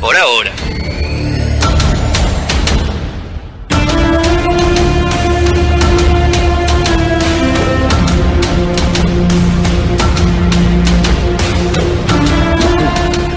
Por 0.00 0.16
ahora. 0.16 0.52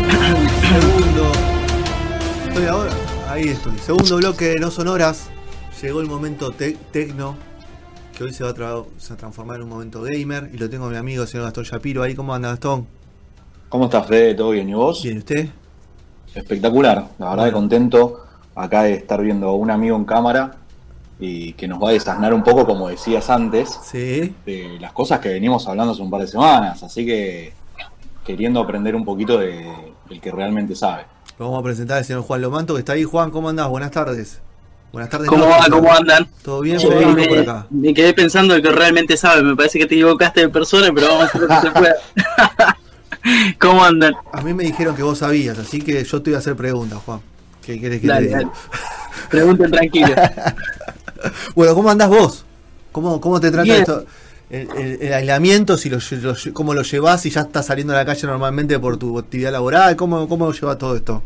Segundo. 0.01 1.31
Estoy 2.47 2.65
ahora. 2.65 2.91
Ahí 3.29 3.49
estoy. 3.49 3.77
Segundo 3.79 4.17
bloque 4.17 4.45
de 4.45 4.59
No 4.59 4.71
Sonoras. 4.71 5.27
Llegó 5.81 6.01
el 6.01 6.07
momento 6.07 6.51
te- 6.51 6.77
tecno. 6.91 7.35
Que 8.17 8.23
hoy 8.25 8.33
se 8.33 8.43
va 8.43 8.51
a, 8.51 8.53
tra- 8.55 8.85
se 8.97 9.09
va 9.09 9.15
a 9.15 9.17
transformar 9.17 9.57
en 9.57 9.63
un 9.63 9.69
momento 9.69 10.01
gamer. 10.03 10.49
Y 10.53 10.57
lo 10.57 10.69
tengo 10.69 10.85
a 10.85 10.89
mi 10.89 10.97
amigo, 10.97 11.23
el 11.23 11.27
señor 11.29 11.45
Gastón 11.45 11.63
Shapiro. 11.63 12.03
Ahí, 12.03 12.15
¿cómo 12.15 12.33
anda 12.33 12.49
Gastón? 12.49 12.87
¿Cómo 13.69 13.85
estás, 13.85 14.07
Fede? 14.07 14.35
¿Todo 14.35 14.51
bien? 14.51 14.69
¿Y 14.69 14.73
vos? 14.73 15.01
Bien, 15.03 15.17
¿usted? 15.17 15.49
Espectacular. 16.35 17.05
La 17.19 17.29
verdad 17.31 17.45
que 17.45 17.51
contento 17.51 18.25
acá 18.55 18.83
de 18.83 18.93
estar 18.93 19.21
viendo 19.21 19.49
a 19.49 19.55
un 19.55 19.71
amigo 19.71 19.95
en 19.95 20.05
cámara 20.05 20.55
y 21.19 21.53
que 21.53 21.67
nos 21.67 21.81
va 21.81 21.89
a 21.89 21.93
desasnar 21.93 22.33
un 22.33 22.43
poco, 22.43 22.65
como 22.65 22.89
decías 22.89 23.29
antes, 23.29 23.79
Sí. 23.83 24.33
de 24.45 24.77
las 24.79 24.91
cosas 24.93 25.19
que 25.19 25.29
venimos 25.29 25.67
hablando 25.67 25.93
hace 25.93 26.01
un 26.01 26.09
par 26.09 26.21
de 26.21 26.27
semanas. 26.27 26.83
Así 26.83 27.05
que 27.05 27.53
queriendo 28.25 28.59
aprender 28.61 28.95
un 28.95 29.05
poquito 29.05 29.37
de, 29.37 29.65
del 30.09 30.21
que 30.21 30.31
realmente 30.31 30.75
sabe. 30.75 31.03
Lo 31.39 31.45
vamos 31.45 31.59
a 31.61 31.63
presentar 31.63 31.97
al 31.97 32.05
señor 32.05 32.21
Juan 32.23 32.41
Lomanto, 32.41 32.73
que 32.73 32.79
está 32.79 32.93
ahí. 32.93 33.03
Juan, 33.03 33.31
¿cómo 33.31 33.49
andás? 33.49 33.67
Buenas 33.69 33.91
tardes. 33.91 34.39
Buenas 34.91 35.09
tardes. 35.09 35.27
¿Cómo 35.27 35.47
va? 35.47 35.57
¿cómo 35.65 35.77
¿Cómo 35.77 35.93
andan? 35.93 36.27
¿Todo 36.43 36.61
bien? 36.61 36.79
Federico 36.79 37.09
por 37.15 37.31
me, 37.31 37.39
acá. 37.39 37.65
me 37.71 37.93
quedé 37.95 38.13
pensando 38.13 38.61
que 38.61 38.69
realmente 38.69 39.17
sabe, 39.17 39.41
me 39.41 39.55
parece 39.55 39.79
que 39.79 39.87
te 39.87 39.95
equivocaste 39.95 40.41
de 40.41 40.49
persona, 40.49 40.91
pero 40.93 41.07
vamos 41.07 41.23
a 41.23 41.25
hacer 41.25 41.41
lo 41.41 41.47
que 41.47 41.55
se 41.61 41.71
pueda. 41.71 41.95
¿Cómo 43.59 43.83
andan? 43.83 44.13
A 44.31 44.41
mí 44.41 44.53
me 44.53 44.63
dijeron 44.63 44.95
que 44.95 45.03
vos 45.03 45.19
sabías, 45.19 45.57
así 45.57 45.79
que 45.81 46.03
yo 46.03 46.21
te 46.21 46.31
voy 46.31 46.35
a 46.35 46.39
hacer 46.39 46.55
preguntas, 46.55 46.99
Juan. 47.05 47.21
¿Qué 47.65 47.79
querés 47.79 48.01
que 48.01 48.07
Dale, 48.07 48.27
te 48.27 48.27
diga? 48.35 48.37
dale. 48.39 48.51
Pregunten 49.29 49.71
tranquilo. 49.71 50.13
Bueno, 51.55 51.73
¿cómo 51.73 51.89
andás 51.89 52.09
vos? 52.09 52.43
¿Cómo, 52.91 53.21
cómo 53.21 53.39
te 53.39 53.49
trata 53.49 53.63
Bien. 53.63 53.79
esto? 53.79 54.05
El, 54.49 54.67
el- 54.75 55.01
el 55.01 55.13
aislamiento, 55.13 55.77
si 55.77 55.89
lo, 55.89 55.97
lo 56.21 56.35
cómo 56.53 56.73
lo 56.73 56.81
llevas, 56.83 57.21
si 57.21 57.29
ya 57.29 57.41
estás 57.41 57.65
saliendo 57.67 57.93
a 57.93 57.95
la 57.97 58.05
calle 58.05 58.27
normalmente 58.27 58.77
por 58.77 58.97
tu 58.97 59.17
actividad 59.17 59.53
laboral, 59.53 59.95
¿cómo, 59.95 60.27
cómo 60.27 60.51
lleva 60.51 60.77
todo 60.77 60.95
esto? 60.97 61.23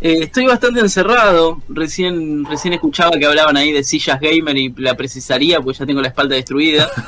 Eh, 0.00 0.24
estoy 0.24 0.46
bastante 0.46 0.80
encerrado. 0.80 1.62
Recién, 1.68 2.44
recién 2.44 2.74
escuchaba 2.74 3.12
que 3.18 3.26
hablaban 3.26 3.56
ahí 3.56 3.72
de 3.72 3.84
sillas 3.84 4.20
gamer 4.20 4.56
y 4.56 4.74
la 4.76 4.94
precisaría, 4.96 5.60
pues 5.60 5.78
ya 5.78 5.86
tengo 5.86 6.02
la 6.02 6.08
espalda 6.08 6.34
destruida. 6.34 6.88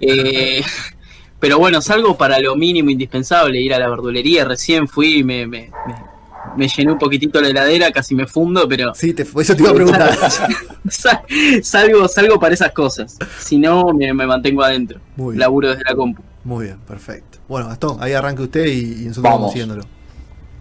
Eh, 0.00 0.62
pero 1.40 1.58
bueno, 1.58 1.80
salgo 1.82 2.16
para 2.16 2.38
lo 2.38 2.56
mínimo 2.56 2.90
indispensable, 2.90 3.60
ir 3.60 3.74
a 3.74 3.78
la 3.78 3.88
verdulería. 3.88 4.44
Recién 4.44 4.88
fui 4.88 5.18
y 5.18 5.24
me, 5.24 5.46
me, 5.46 5.70
me- 5.86 6.14
me 6.56 6.68
llené 6.68 6.92
un 6.92 6.98
poquitito 6.98 7.40
la 7.40 7.48
heladera, 7.48 7.90
casi 7.90 8.14
me 8.14 8.26
fundo, 8.26 8.68
pero 8.68 8.94
Sí, 8.94 9.12
te, 9.12 9.22
eso 9.22 9.56
te 9.56 9.62
iba 9.62 9.70
a 9.70 9.74
preguntar. 9.74 10.16
Sal- 10.88 11.22
salgo, 11.62 12.06
salgo 12.08 12.38
para 12.38 12.54
esas 12.54 12.72
cosas. 12.72 13.16
Si 13.40 13.58
no, 13.58 13.92
me, 13.92 14.12
me 14.14 14.26
mantengo 14.26 14.62
adentro. 14.62 15.00
Muy 15.16 15.32
bien. 15.32 15.40
Laburo 15.40 15.70
desde 15.70 15.84
la 15.84 15.94
compu. 15.94 16.22
Muy 16.44 16.66
bien, 16.66 16.78
perfecto. 16.86 17.38
Bueno, 17.48 17.68
Gastón, 17.68 17.96
ahí 18.00 18.12
arranque 18.12 18.42
usted 18.42 18.66
y, 18.66 19.02
y 19.02 19.06
nosotros 19.06 19.22
Vamos. 19.24 19.38
vamos 19.40 19.52
siguiéndolo. 19.52 19.82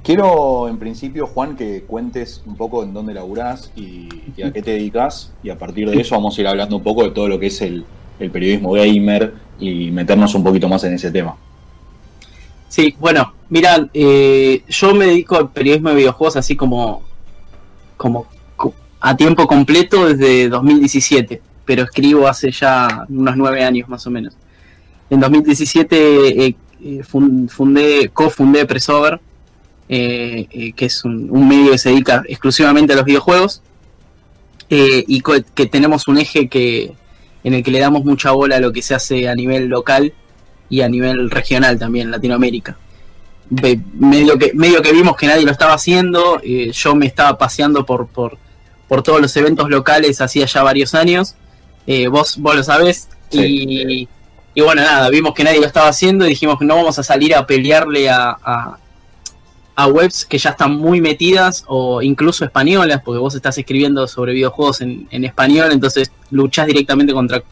Quiero, 0.03 0.67
en 0.67 0.78
principio, 0.79 1.28
Juan, 1.28 1.55
que 1.55 1.84
cuentes 1.84 2.41
un 2.45 2.57
poco 2.57 2.84
en 2.84 2.94
dónde 2.94 3.13
laburás 3.13 3.72
y, 3.75 4.09
y 4.35 4.41
a 4.41 4.51
qué 4.51 4.61
te 4.61 4.72
dedicas. 4.72 5.31
Y 5.44 5.50
a 5.50 5.57
partir 5.57 5.90
de 5.90 6.00
eso 6.01 6.16
vamos 6.16 6.38
a 6.38 6.41
ir 6.41 6.47
hablando 6.47 6.75
un 6.78 6.84
poco 6.84 7.03
de 7.03 7.11
todo 7.11 7.29
lo 7.29 7.40
que 7.40 7.47
es 7.47 7.61
el, 7.61 7.85
el 8.19 8.29
periodismo 8.31 8.74
gamer 8.74 9.34
y 9.59 9.91
meternos 9.91 10.34
un 10.35 10.44
poquito 10.44 10.68
más 10.68 10.84
en 10.84 10.94
ese 10.94 11.12
tema. 11.12 11.35
Sí, 12.69 12.96
bueno, 13.00 13.34
mira, 13.50 13.88
eh, 13.94 14.63
yo 14.68 14.96
me 14.96 15.06
dedico 15.06 15.35
al 15.38 15.50
periodismo 15.51 15.90
de 15.90 15.96
videojuegos 15.96 16.38
así 16.38 16.56
como, 16.56 17.03
como 17.97 18.25
co- 18.56 18.73
a 19.00 19.16
tiempo 19.16 19.46
completo 19.47 20.07
desde 20.07 20.50
2017, 20.50 21.41
pero 21.66 21.84
escribo 21.84 22.28
hace 22.28 22.52
ya 22.52 23.06
unos 23.09 23.38
nueve 23.38 23.63
años 23.63 23.88
más 23.90 24.06
o 24.07 24.09
menos. 24.09 24.34
En 25.09 25.19
2017 25.19 26.46
eh, 26.47 26.56
eh, 26.84 27.03
fun- 27.03 27.47
fundé, 27.47 28.09
cofundé 28.12 28.66
Pressover, 28.66 29.19
eh, 29.88 30.47
eh, 30.50 30.73
que 30.73 30.85
es 30.85 31.03
un, 31.06 31.47
medio 31.47 31.72
que 31.73 31.78
se 31.78 31.90
dedica 31.90 32.23
exclusivamente 32.28 32.94
a 32.94 32.96
los 32.96 33.06
videojuegos, 33.06 33.62
eh, 34.69 35.03
y 35.07 35.22
que 35.53 35.66
tenemos 35.68 36.07
un 36.07 36.18
eje 36.18 36.47
que 36.47 36.94
en 37.43 37.53
el 37.53 37.63
que 37.63 37.71
le 37.71 37.79
damos 37.79 38.03
mucha 38.05 38.31
bola 38.31 38.57
a 38.57 38.59
lo 38.59 38.71
que 38.71 38.81
se 38.81 38.95
hace 38.95 39.27
a 39.27 39.35
nivel 39.35 39.67
local 39.67 40.13
y 40.69 40.81
a 40.81 40.89
nivel 40.89 41.29
regional 41.29 41.77
también, 41.77 42.09
Latinoamérica. 42.11 42.77
Ve- 43.49 43.79
medio, 43.93 44.37
que, 44.37 44.51
medio 44.53 44.81
que 44.81 44.91
vimos 44.93 45.15
que 45.17 45.27
nadie 45.27 45.45
lo 45.45 45.51
estaba 45.51 45.73
haciendo, 45.73 46.39
eh, 46.43 46.71
yo 46.71 46.95
me 46.95 47.05
estaba 47.05 47.37
paseando 47.37 47.85
por, 47.85 48.07
por, 48.07 48.37
por 48.87 49.03
todos 49.03 49.21
los 49.21 49.35
eventos 49.37 49.69
locales 49.69 50.21
hacía 50.21 50.45
ya 50.45 50.63
varios 50.63 50.95
años, 50.95 51.35
eh, 51.85 52.07
vos, 52.07 52.37
vos 52.37 52.55
lo 52.55 52.63
sabés, 52.63 53.09
y, 53.31 54.07
y 54.55 54.61
bueno, 54.61 54.81
nada, 54.81 55.09
vimos 55.09 55.33
que 55.33 55.43
nadie 55.43 55.59
lo 55.59 55.67
estaba 55.67 55.89
haciendo 55.89 56.25
y 56.25 56.29
dijimos 56.29 56.57
que 56.57 56.65
no 56.65 56.75
vamos 56.75 56.97
a 56.97 57.03
salir 57.03 57.35
a 57.35 57.45
pelearle 57.45 58.09
a, 58.09 58.29
a, 58.43 58.77
a 59.75 59.88
webs 59.88 60.25
que 60.25 60.38
ya 60.38 60.51
están 60.51 60.78
muy 60.78 61.01
metidas 61.01 61.63
o 61.67 62.01
incluso 62.01 62.45
españolas, 62.45 63.01
porque 63.03 63.19
vos 63.19 63.34
estás 63.35 63.57
escribiendo 63.57 64.07
sobre 64.07 64.34
videojuegos 64.34 64.81
en, 64.81 65.07
en 65.09 65.25
español, 65.25 65.72
entonces 65.72 66.11
luchás 66.29 66.67
directamente 66.67 67.13
contra 67.13 67.44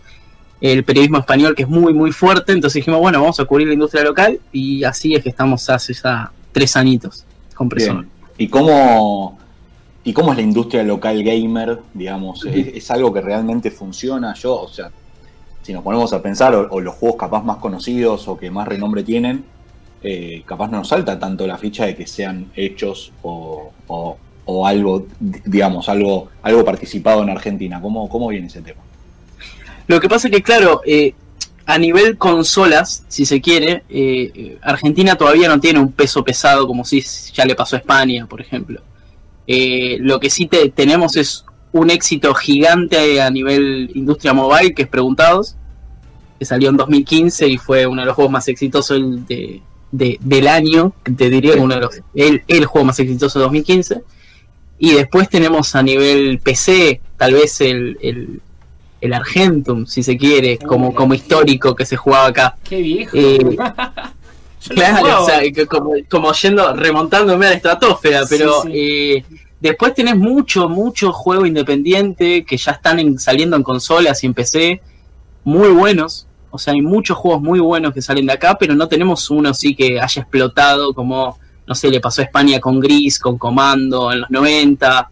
el 0.60 0.84
periodismo 0.84 1.18
español 1.18 1.56
que 1.56 1.64
es 1.64 1.70
muy 1.70 1.94
muy 1.94 2.12
fuerte, 2.12 2.52
entonces 2.52 2.76
dijimos, 2.76 3.00
bueno, 3.00 3.20
vamos 3.20 3.40
a 3.40 3.46
cubrir 3.46 3.68
la 3.68 3.74
industria 3.74 4.04
local 4.04 4.40
y 4.52 4.84
así 4.84 5.16
es 5.16 5.24
que 5.24 5.30
estamos 5.30 5.68
hace 5.70 5.94
ya 5.94 6.32
tres 6.52 6.76
añitos 6.76 7.26
con 7.56 7.68
Presor. 7.68 7.96
Bien. 7.96 8.10
¿Y 8.38 8.48
cómo, 8.48 9.38
¿Y 10.04 10.14
cómo 10.14 10.32
es 10.32 10.38
la 10.38 10.44
industria 10.44 10.84
local 10.84 11.24
gamer? 11.24 11.80
Digamos, 11.94 12.46
¿es, 12.46 12.68
es 12.76 12.92
algo 12.92 13.12
que 13.12 13.22
realmente 13.22 13.72
funciona? 13.72 14.34
Yo, 14.36 14.62
o 14.62 14.68
sea, 14.68 14.92
si 15.64 15.74
nos 15.74 15.84
ponemos 15.84 16.14
a 16.14 16.22
pensar, 16.22 16.54
o, 16.56 16.68
o 16.70 16.82
los 16.82 16.96
juegos 16.96 17.20
capaz 17.20 17.44
más 17.44 17.58
conocidos 17.58 18.28
o 18.28 18.38
que 18.38 18.52
más 18.52 18.68
renombre 18.68 19.04
tienen, 19.04 19.44
eh, 20.04 20.44
capaz 20.46 20.68
no 20.70 20.78
nos 20.80 20.88
salta 20.90 21.18
tanto 21.20 21.46
la 21.48 21.58
ficha 21.58 21.86
de 21.86 21.96
que 21.96 22.08
sean 22.08 22.52
hechos 22.56 23.12
o, 23.24 23.72
o- 23.88 24.18
algo, 24.66 25.06
di- 25.20 25.40
digamos, 25.46 25.88
algo, 25.88 26.30
algo 26.44 26.66
participado 26.66 27.24
en 27.24 27.30
Argentina. 27.30 27.80
¿Cómo, 27.82 28.10
cómo 28.10 28.28
viene 28.28 28.48
ese 28.48 28.62
tema? 28.62 28.82
Lo 29.88 30.00
que 30.02 30.10
pasa 30.10 30.28
es 30.28 30.34
que, 30.34 30.42
claro, 30.44 30.82
eh, 30.86 31.14
a 31.66 31.78
nivel 31.78 32.18
consolas, 32.18 33.06
si 33.08 33.26
se 33.26 33.40
quiere, 33.40 33.84
eh, 33.90 34.58
Argentina 34.62 35.16
todavía 35.16 35.48
no 35.48 35.60
tiene 35.60 35.80
un 35.80 35.92
peso 35.94 36.24
pesado 36.24 36.68
como 36.68 36.84
si 36.84 37.02
ya 37.34 37.46
le 37.46 37.56
pasó 37.56 37.76
a 37.78 37.80
España, 37.80 38.26
por 38.28 38.42
ejemplo. 38.42 38.82
Lo 40.00 40.20
que 40.20 40.30
sí 40.30 40.48
te- 40.48 40.70
tenemos 40.70 41.16
es 41.16 41.46
un 41.74 41.90
éxito 41.90 42.34
gigante 42.34 43.22
a 43.22 43.30
nivel 43.30 43.92
industria 43.96 44.34
mobile, 44.34 44.74
que 44.74 44.82
es 44.84 44.88
Preguntados, 44.90 45.56
que 46.40 46.46
salió 46.46 46.70
en 46.70 46.78
2015 46.78 47.48
y 47.48 47.58
fue 47.58 47.86
uno 47.88 48.02
de 48.02 48.08
los 48.08 48.16
juegos 48.16 48.32
más 48.32 48.48
exitosos 48.48 49.00
de- 49.28 49.62
de- 49.92 50.18
del 50.22 50.48
año, 50.48 50.94
te 51.18 51.30
diría 51.30 51.54
que 51.54 51.60
uno 51.60 51.76
de 51.76 51.82
los, 51.82 52.02
el, 52.16 52.44
el 52.48 52.66
juego 52.66 52.86
más 52.86 53.00
exitoso 53.00 53.40
de 53.40 53.44
2015. 53.44 54.02
Y 54.80 54.94
después 54.94 55.30
tenemos 55.30 55.76
a 55.76 55.84
nivel 55.84 56.40
PC, 56.40 57.02
tal 57.18 57.34
vez 57.34 57.62
el, 57.62 57.98
el, 58.02 58.42
el 59.00 59.14
Argentum, 59.14 59.86
si 59.86 60.02
se 60.02 60.18
quiere, 60.18 60.58
como, 60.58 60.94
como 60.96 61.14
histórico 61.14 61.76
que 61.76 61.86
se 61.86 61.98
jugaba 61.98 62.28
acá. 62.28 62.58
Qué 62.64 62.82
viejo. 62.82 63.12
Eh, 63.16 63.58
Claro, 64.70 65.24
o 65.24 65.26
sea, 65.26 65.40
como, 65.68 65.94
como 66.10 66.32
yendo, 66.34 66.76
remontándome 66.76 67.48
a 67.48 67.50
la 67.50 67.56
estratosfera, 67.56 68.28
Sí, 68.28 68.36
pero 68.38 68.62
sí. 68.62 68.70
eh, 68.74 69.26
después 69.60 69.96
tenés 69.96 70.16
mucho, 70.16 70.70
mucho 70.70 71.12
juego 71.12 71.48
independiente 71.48 72.44
que 72.46 72.58
ya 72.58 72.74
están 72.74 73.00
en- 73.00 73.18
saliendo 73.18 73.56
en 73.56 73.64
consolas 73.64 74.24
y 74.24 74.28
en 74.28 74.36
PC, 74.36 74.82
muy 75.44 75.70
buenos. 75.70 76.28
O 76.52 76.58
sea, 76.58 76.74
hay 76.74 76.82
muchos 76.82 77.18
juegos 77.18 77.42
muy 77.42 77.60
buenos 77.60 77.94
que 77.94 78.02
salen 78.02 78.26
de 78.26 78.34
acá, 78.34 78.58
pero 78.60 78.76
no 78.76 78.88
tenemos 78.88 79.30
uno 79.30 79.50
así 79.50 79.74
que 79.74 80.00
haya 80.00 80.22
explotado 80.22 80.94
como, 80.94 81.40
no 81.66 81.74
sé, 81.74 81.90
le 81.90 82.00
pasó 82.00 82.22
a 82.22 82.26
España 82.26 82.60
con 82.60 82.80
Gris, 82.80 83.18
con 83.18 83.38
Comando 83.38 84.12
en 84.12 84.22
los 84.22 84.30
90, 84.30 85.10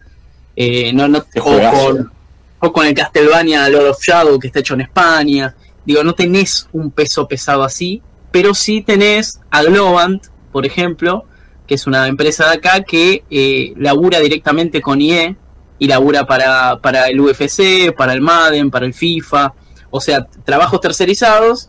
eh, 0.56 0.92
no, 0.92 1.08
no, 1.08 1.18
o, 1.18 1.60
con, 1.70 2.12
o 2.60 2.72
con 2.72 2.86
el 2.86 2.94
Castlevania 2.94 3.68
Lord 3.68 3.90
of 3.90 4.02
Shadow 4.02 4.38
que 4.38 4.48
está 4.48 4.60
hecho 4.60 4.74
en 4.74 4.82
España. 4.82 5.54
Digo, 5.84 6.04
no 6.04 6.14
tenés 6.14 6.68
un 6.72 6.90
peso 6.90 7.26
pesado 7.26 7.64
así, 7.64 8.02
pero 8.30 8.54
sí 8.54 8.82
tenés 8.82 9.40
a 9.50 9.62
Globant, 9.62 10.26
por 10.52 10.66
ejemplo, 10.66 11.24
que 11.66 11.74
es 11.74 11.86
una 11.86 12.06
empresa 12.08 12.48
de 12.48 12.56
acá 12.56 12.82
que 12.82 13.24
eh, 13.30 13.72
labura 13.76 14.18
directamente 14.20 14.82
con 14.82 15.00
IE 15.00 15.36
y 15.78 15.86
labura 15.86 16.26
para, 16.26 16.78
para 16.80 17.06
el 17.06 17.20
UFC, 17.20 17.94
para 17.96 18.12
el 18.12 18.20
Madden, 18.20 18.70
para 18.70 18.86
el 18.86 18.92
FIFA. 18.92 19.54
O 19.90 20.00
sea, 20.00 20.26
trabajos 20.44 20.80
tercerizados 20.80 21.68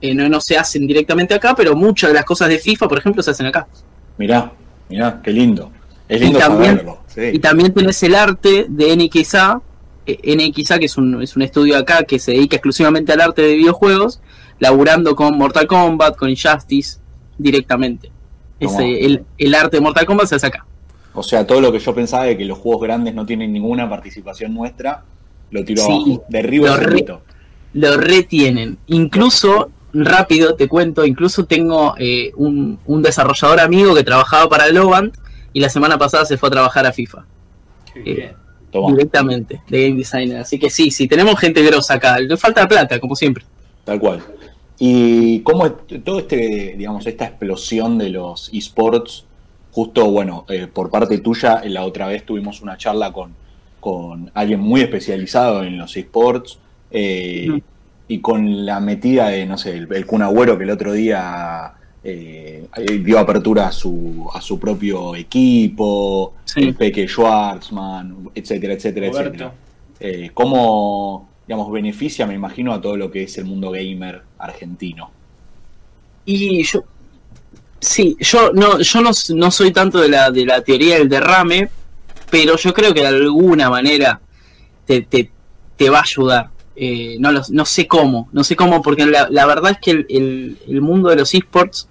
eh, 0.00 0.14
no, 0.14 0.28
no 0.28 0.40
se 0.40 0.58
hacen 0.58 0.86
directamente 0.86 1.34
acá, 1.34 1.54
pero 1.56 1.74
muchas 1.74 2.10
de 2.10 2.14
las 2.14 2.24
cosas 2.24 2.48
de 2.48 2.58
FIFA, 2.58 2.88
por 2.88 2.98
ejemplo, 2.98 3.22
se 3.22 3.30
hacen 3.30 3.46
acá. 3.46 3.66
Mirá, 4.18 4.52
mirá, 4.88 5.20
qué 5.22 5.32
lindo. 5.32 5.70
Es 6.08 6.20
lindo 6.20 6.38
y 6.38 6.42
también, 6.42 6.70
saberlo. 6.72 6.98
sí. 7.06 7.20
Y 7.32 7.38
también 7.38 7.72
tenés 7.72 8.02
el 8.02 8.14
arte 8.14 8.66
de 8.68 8.96
NXA, 8.96 9.60
eh, 10.06 10.36
NXA, 10.36 10.78
que 10.78 10.86
es 10.86 10.96
un, 10.96 11.22
es 11.22 11.34
un 11.34 11.42
estudio 11.42 11.76
acá 11.76 12.04
que 12.04 12.18
se 12.18 12.32
dedica 12.32 12.56
exclusivamente 12.56 13.12
al 13.12 13.20
arte 13.20 13.42
de 13.42 13.54
videojuegos, 13.54 14.20
laburando 14.58 15.16
con 15.16 15.36
Mortal 15.36 15.66
Kombat, 15.66 16.16
con 16.16 16.28
Injustice, 16.28 16.98
directamente. 17.38 18.10
Ese, 18.60 19.04
el, 19.04 19.24
el 19.36 19.54
arte 19.54 19.78
de 19.78 19.80
Mortal 19.80 20.06
Kombat 20.06 20.28
se 20.28 20.36
hace 20.36 20.46
acá. 20.46 20.66
O 21.14 21.22
sea, 21.22 21.46
todo 21.46 21.60
lo 21.60 21.72
que 21.72 21.78
yo 21.78 21.94
pensaba 21.94 22.24
de 22.24 22.36
que 22.36 22.44
los 22.44 22.58
juegos 22.58 22.82
grandes 22.82 23.14
no 23.14 23.24
tienen 23.24 23.52
ninguna 23.52 23.88
participación 23.88 24.54
nuestra, 24.54 25.02
lo 25.50 25.64
tiro 25.64 25.82
Sí, 25.82 25.92
abajo. 25.92 26.24
Derribo 26.28 26.76
re-. 26.76 27.06
Lo 27.76 27.96
retienen. 27.98 28.78
Incluso, 28.86 29.70
rápido 29.92 30.54
te 30.54 30.66
cuento, 30.66 31.04
incluso 31.04 31.44
tengo 31.44 31.94
eh, 31.98 32.32
un, 32.36 32.78
un 32.86 33.02
desarrollador 33.02 33.60
amigo 33.60 33.94
que 33.94 34.02
trabajaba 34.02 34.48
para 34.48 34.68
Lovant 34.68 35.14
y 35.52 35.60
la 35.60 35.68
semana 35.68 35.98
pasada 35.98 36.24
se 36.24 36.36
fue 36.38 36.48
a 36.48 36.52
trabajar 36.52 36.86
a 36.86 36.92
FIFA. 36.92 37.24
Qué 37.92 38.00
Eh, 38.12 38.34
directamente, 38.88 39.60
de 39.68 39.84
Game 39.84 39.96
Designer. 39.96 40.38
Así 40.38 40.58
que 40.58 40.70
sí, 40.70 40.90
sí, 40.90 41.06
tenemos 41.08 41.38
gente 41.38 41.62
grosa 41.62 41.94
acá. 41.94 42.18
Le 42.18 42.36
falta 42.36 42.66
plata, 42.68 42.98
como 43.00 43.14
siempre. 43.16 43.44
tal 43.84 43.98
cual. 43.98 44.22
Y 44.78 45.40
cómo 45.40 45.66
es 45.66 45.72
todo 46.04 46.18
este, 46.18 46.74
digamos, 46.76 47.06
esta 47.06 47.24
explosión 47.24 47.96
de 47.96 48.10
los 48.10 48.50
esports, 48.52 49.24
justo, 49.72 50.10
bueno, 50.10 50.44
eh, 50.48 50.66
por 50.66 50.90
parte 50.90 51.18
tuya, 51.18 51.62
la 51.64 51.84
otra 51.84 52.06
vez 52.08 52.24
tuvimos 52.26 52.60
una 52.60 52.76
charla 52.76 53.12
con, 53.12 53.34
con 53.80 54.30
alguien 54.34 54.60
muy 54.60 54.82
especializado 54.82 55.64
en 55.64 55.78
los 55.78 55.96
esports, 55.96 56.58
eh, 56.98 57.60
y 58.08 58.18
con 58.20 58.64
la 58.64 58.80
metida 58.80 59.28
de, 59.28 59.44
no 59.46 59.58
sé, 59.58 59.76
el, 59.76 59.88
el 59.92 60.06
Kun 60.06 60.22
Agüero 60.22 60.56
que 60.56 60.64
el 60.64 60.70
otro 60.70 60.92
día 60.92 61.72
eh, 62.04 62.66
eh, 62.76 62.98
dio 62.98 63.18
apertura 63.18 63.66
a 63.68 63.72
su, 63.72 64.28
a 64.32 64.40
su 64.40 64.58
propio 64.58 65.14
equipo, 65.16 66.34
Sí. 66.44 66.60
el 66.62 66.74
Peque 66.74 67.06
Schwartzman, 67.08 68.30
etcétera, 68.34 68.74
etcétera, 68.74 69.08
Roberto. 69.08 69.28
etcétera. 69.28 69.52
Eh, 69.98 70.30
¿Cómo, 70.32 71.28
digamos, 71.46 71.70
beneficia, 71.72 72.26
me 72.26 72.34
imagino, 72.34 72.72
a 72.72 72.80
todo 72.80 72.96
lo 72.96 73.10
que 73.10 73.24
es 73.24 73.36
el 73.38 73.44
mundo 73.44 73.70
gamer 73.72 74.22
argentino? 74.38 75.10
Y 76.24 76.62
yo. 76.62 76.84
Sí, 77.80 78.16
yo 78.20 78.52
no, 78.52 78.80
yo 78.80 79.00
no, 79.00 79.10
no 79.34 79.50
soy 79.50 79.70
tanto 79.72 80.00
de 80.00 80.08
la, 80.08 80.30
de 80.30 80.46
la 80.46 80.62
teoría 80.62 80.98
del 80.98 81.08
derrame, 81.08 81.68
pero 82.30 82.56
yo 82.56 82.72
creo 82.72 82.94
que 82.94 83.00
de 83.00 83.06
alguna 83.08 83.68
manera 83.68 84.20
te, 84.86 85.02
te, 85.02 85.30
te 85.76 85.90
va 85.90 85.98
a 85.98 86.02
ayudar. 86.02 86.50
Eh, 86.78 87.16
no, 87.18 87.30
no 87.32 87.64
sé 87.64 87.86
cómo, 87.86 88.28
no 88.32 88.44
sé 88.44 88.54
cómo, 88.54 88.82
porque 88.82 89.06
la, 89.06 89.46
verdad 89.46 89.72
es 89.72 89.78
que 89.78 90.04
el, 90.10 90.80
mundo 90.82 91.08
de 91.08 91.16
los 91.16 91.32
esports 91.32 91.88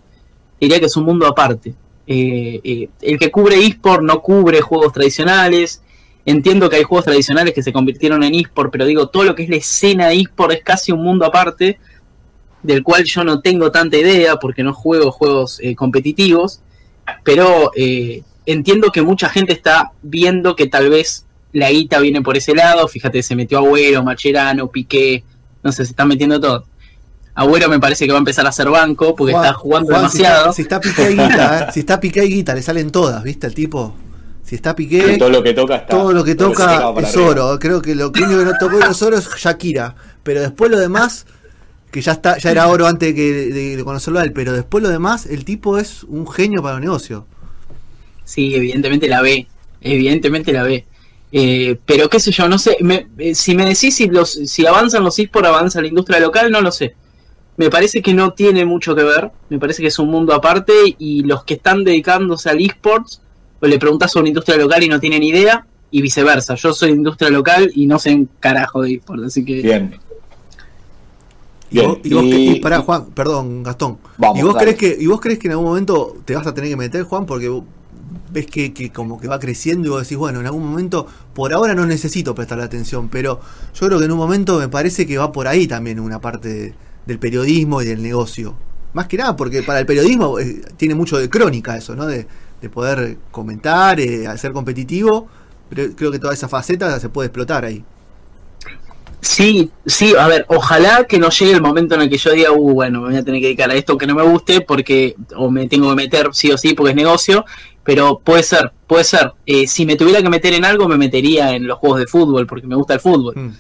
diría 0.62 0.80
que 0.80 0.86
es 0.86 0.96
un 0.96 1.06
mundo 1.06 1.26
aparte. 1.26 1.74
Eh, 2.06 2.62
eh, 2.64 2.90
el 3.02 3.18
que 3.18 3.32
cubre 3.32 3.66
eSport 3.66 4.04
no 4.04 4.22
cubre 4.22 4.62
juegos 4.62 4.94
tradicionales. 4.94 5.82
Entiendo 6.24 6.70
que 6.70 6.76
hay 6.76 6.84
juegos 6.84 7.06
tradicionales 7.06 7.54
que 7.56 7.64
se 7.64 7.74
convirtieron 7.74 8.24
en 8.24 8.36
eSport, 8.36 8.72
pero 8.72 8.86
digo, 8.86 9.08
todo 9.10 9.24
lo 9.24 9.34
que 9.34 9.44
es 9.44 9.50
la 9.50 9.56
escena 9.56 10.12
eSport 10.12 10.54
es 10.54 10.64
casi 10.64 10.92
un 10.92 11.04
mundo 11.04 11.26
aparte, 11.26 11.80
del 12.62 12.84
cual 12.84 13.04
yo 13.06 13.24
no 13.24 13.42
tengo 13.42 13.72
tanta 13.72 13.98
idea 13.98 14.38
porque 14.38 14.64
no 14.64 14.74
juego 14.74 15.12
juegos 15.12 15.60
competitivos. 15.76 16.62
Pero 17.24 17.72
entiendo 18.46 18.92
que 18.92 19.02
mucha 19.02 19.30
gente 19.30 19.54
está 19.54 19.94
viendo 20.04 20.56
que 20.56 20.68
tal 20.68 20.90
vez 20.90 21.25
la 21.56 21.72
guita 21.72 22.00
viene 22.00 22.22
por 22.22 22.38
ese 22.38 22.54
lado. 22.54 22.88
Fíjate, 22.88 23.24
se 23.24 23.36
metió 23.36 23.58
Agüero, 23.60 24.04
Macherano, 24.04 24.68
Piqué, 24.70 25.24
no 25.64 25.72
sé, 25.72 25.86
se 25.86 25.92
están 25.92 26.08
metiendo 26.08 26.40
todo. 26.40 26.66
Agüero 27.34 27.68
me 27.68 27.80
parece 27.80 28.06
que 28.06 28.12
va 28.12 28.18
a 28.18 28.20
empezar 28.20 28.46
a 28.46 28.50
hacer 28.50 28.70
banco 28.70 29.16
porque 29.16 29.34
Juan- 29.34 29.46
está 29.46 29.58
jugando 29.58 29.90
Juan, 29.94 30.10
si 30.10 30.18
demasiado. 30.20 30.42
está- 30.52 30.54
Si 30.54 30.62
está, 30.62 30.80
Piqué 30.80 31.12
y 31.12 31.16
Guita, 31.18 31.60
¿eh? 31.70 31.72
si 31.74 31.80
está 31.82 32.00
Piqué 32.00 32.26
y 32.26 32.30
Guita, 32.30 32.56
le 32.56 32.62
salen 32.62 32.92
todas, 32.92 33.24
¿viste? 33.24 33.48
El 33.48 33.54
tipo. 33.54 33.96
Si 34.44 34.56
está 34.56 34.76
Piqué, 34.76 35.00
Que 35.04 35.18
todo 35.18 35.30
lo 35.32 35.42
que 35.44 35.54
toca 35.54 35.76
está. 35.78 35.88
todo 35.88 36.14
lo 36.14 36.24
que 36.24 36.36
todo 36.36 36.52
toca 36.52 36.76
es 37.02 37.16
arriba. 37.16 37.30
oro. 37.30 37.60
Creo 37.60 37.82
que 37.82 37.96
lo 37.96 38.10
único 38.10 38.30
que 38.30 38.46
no 38.46 38.54
tocó 38.60 38.78
de 38.78 38.86
los 38.86 39.02
oros 39.02 39.26
es 39.28 39.42
Shakira. 39.42 39.96
Pero 40.24 40.40
después 40.42 40.70
lo 40.70 40.78
demás, 40.80 41.26
que 41.92 42.02
ya 42.02 42.12
está 42.14 42.38
ya 42.38 42.52
era 42.52 42.68
oro 42.68 42.86
antes 42.88 43.14
que 43.16 43.34
de, 43.52 43.76
de 43.76 43.84
conocerlo 43.84 44.20
a 44.20 44.24
él, 44.24 44.34
pero 44.34 44.54
después 44.54 44.84
lo 44.84 44.90
demás, 44.90 45.26
el 45.26 45.46
tipo 45.46 45.78
es 45.80 46.04
un 46.04 46.28
genio 46.32 46.62
para 46.62 46.76
el 46.76 46.82
negocio. 46.84 47.26
Sí, 48.24 48.54
evidentemente 48.56 49.08
la 49.08 49.22
ve. 49.22 49.48
Evidentemente 49.82 50.54
la 50.54 50.64
ve. 50.64 50.86
Eh, 51.38 51.78
pero 51.86 52.08
qué 52.10 52.18
sé 52.22 52.32
yo, 52.32 52.48
no 52.48 52.58
sé. 52.58 52.78
me- 52.80 53.08
eh, 53.18 53.36
si 53.36 53.56
me 53.56 53.66
decís 53.66 53.94
si, 53.98 54.08
los, 54.08 54.32
si 54.32 54.66
avanzan 54.66 55.04
los 55.04 55.20
esports, 55.20 55.50
avanza 55.50 55.82
la 55.82 55.88
industria 55.88 56.20
local, 56.22 56.50
no 56.50 56.62
lo 56.62 56.72
sé. 56.72 56.96
Me 57.58 57.70
parece 57.70 58.02
que 58.02 58.14
no 58.14 58.32
tiene 58.32 58.64
mucho 58.64 58.96
que 58.96 59.04
ver. 59.04 59.32
Me 59.50 59.60
parece 59.60 59.82
que 59.82 59.90
es 59.90 60.00
un 60.00 60.10
mundo 60.10 60.34
aparte 60.34 60.74
y 60.98 61.24
los 61.24 61.44
que 61.44 61.56
están 61.56 61.84
dedicándose 61.84 62.50
al 62.50 62.62
esports, 62.62 63.22
pues 63.60 63.70
le 63.70 63.78
preguntas 63.80 64.12
sobre 64.14 64.30
industria 64.30 64.56
local 64.58 64.82
y 64.84 64.88
no 64.88 65.00
tienen 65.02 65.24
idea 65.24 65.66
y 65.92 66.02
viceversa. 66.02 66.56
Yo 66.56 66.74
soy 66.74 66.92
industria 66.92 67.30
local 67.30 67.70
y 67.76 67.86
no 67.86 68.00
sé 68.00 68.14
un 68.16 68.30
carajo 68.40 68.82
de 68.84 68.94
esports, 68.94 69.24
así 69.26 69.44
que... 69.44 69.62
Bien. 69.62 70.00
Y 71.72 71.80
vos, 71.80 71.98
y 72.04 72.14
vos 72.14 72.24
y- 72.24 72.30
que- 72.30 72.38
y 72.38 72.60
pará, 72.62 72.80
Juan, 72.80 73.08
perdón, 73.08 73.62
Gastón. 73.64 73.98
Vamos, 74.18 74.40
¿Y 74.40 74.44
vos 74.44 74.54
dale. 74.54 74.76
crees 74.76 74.96
que 74.96 75.04
y 75.04 75.08
vos 75.08 75.20
crees 75.20 75.40
que 75.40 75.48
en 75.48 75.52
algún 75.54 75.66
momento 75.68 76.16
te 76.24 76.34
vas 76.36 76.48
a 76.48 76.54
tener 76.54 76.70
que 76.70 76.78
meter, 76.78 77.04
Juan, 77.04 77.26
porque 77.26 77.50
vos 77.50 77.64
ves 78.32 78.46
que, 78.48 78.74
que 78.74 78.92
como 78.92 79.20
que 79.20 79.28
va 79.28 79.40
creciendo 79.40 79.88
y 79.88 79.92
vos 79.92 80.02
decís, 80.04 80.18
bueno, 80.18 80.40
en 80.40 80.46
algún 80.46 80.68
momento, 80.68 81.08
por 81.34 81.54
ahora 81.54 81.74
no 81.76 81.86
necesito 81.86 82.36
prestarle 82.36 82.64
atención, 82.64 83.10
pero 83.10 83.40
yo 83.74 83.88
creo 83.88 84.00
que 84.00 84.06
en 84.06 84.12
un 84.12 84.18
momento 84.18 84.60
me 84.60 84.68
parece 84.68 85.06
que 85.08 85.18
va 85.18 85.32
por 85.32 85.48
ahí 85.48 85.68
también 85.68 86.00
una 86.00 86.20
parte 86.20 86.50
de- 86.50 86.74
del 87.06 87.20
periodismo 87.20 87.82
y 87.82 87.86
del 87.86 88.02
negocio. 88.02 88.56
Más 88.94 89.08
que 89.08 89.18
nada, 89.18 89.36
porque 89.36 89.62
para 89.64 89.80
el 89.80 89.86
periodismo 89.86 90.40
eh, 90.40 90.62
tiene 90.78 90.96
mucho 90.96 91.18
de 91.18 91.30
crónica 91.30 91.76
eso, 91.78 91.96
¿no? 91.96 92.06
De, 92.06 92.28
de 92.62 92.70
poder 92.70 93.18
comentar, 93.32 94.00
eh, 94.00 94.26
ser 94.38 94.54
competitivo, 94.54 95.28
pero 95.70 95.94
creo 95.96 96.12
que 96.12 96.20
toda 96.20 96.34
esa 96.34 96.48
faceta 96.48 97.00
se 97.00 97.10
puede 97.10 97.28
explotar 97.28 97.66
ahí. 97.66 97.84
Sí, 99.26 99.72
sí, 99.88 100.14
a 100.18 100.28
ver, 100.28 100.46
ojalá 100.50 101.06
que 101.06 101.18
no 101.18 101.32
llegue 101.32 101.52
el 101.54 101.62
momento 101.62 101.96
en 101.96 102.02
el 102.02 102.10
que 102.12 102.18
yo 102.18 102.32
diga, 102.32 102.52
uh, 102.52 102.74
bueno, 102.74 103.02
me 103.02 103.08
voy 103.08 103.18
a 103.18 103.24
tener 103.24 103.42
que 103.42 103.48
dedicar 103.48 103.72
a 103.72 103.74
esto 103.74 103.98
que 103.98 104.06
no 104.06 104.14
me 104.14 104.22
guste 104.22 104.62
porque, 104.62 105.16
o 105.36 105.50
me 105.50 105.68
tengo 105.68 105.90
que 105.90 105.96
meter 105.96 106.30
sí 106.32 106.52
o 106.52 106.58
sí 106.60 106.76
porque 106.76 106.92
es 106.92 106.96
negocio, 106.96 107.44
pero 107.84 108.20
puede 108.20 108.44
ser, 108.44 108.72
puede 108.86 109.04
ser. 109.04 109.34
Eh, 109.48 109.66
si 109.66 109.88
me 109.88 109.96
tuviera 109.96 110.22
que 110.22 110.30
meter 110.30 110.54
en 110.54 110.64
algo, 110.64 110.88
me 110.88 110.96
metería 110.96 111.56
en 111.56 111.66
los 111.66 111.80
juegos 111.80 112.00
de 112.02 112.06
fútbol 112.06 112.46
porque 112.46 112.68
me 112.68 112.76
gusta 112.76 112.94
el 112.94 113.00
fútbol. 113.00 113.34
Mm. 113.36 113.52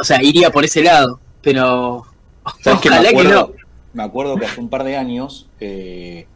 O 0.00 0.04
sea, 0.04 0.20
iría 0.20 0.50
por 0.50 0.64
ese 0.64 0.82
lado, 0.82 1.20
pero 1.42 2.04
ojalá 2.42 2.80
que 2.80 3.08
acuerdo, 3.08 3.54
no. 3.54 3.68
me 3.94 4.02
acuerdo 4.02 4.36
que 4.36 4.46
hace 4.46 4.60
un 4.60 4.68
par 4.68 4.82
de 4.82 4.96
años 4.96 5.48
eh, 5.60 6.26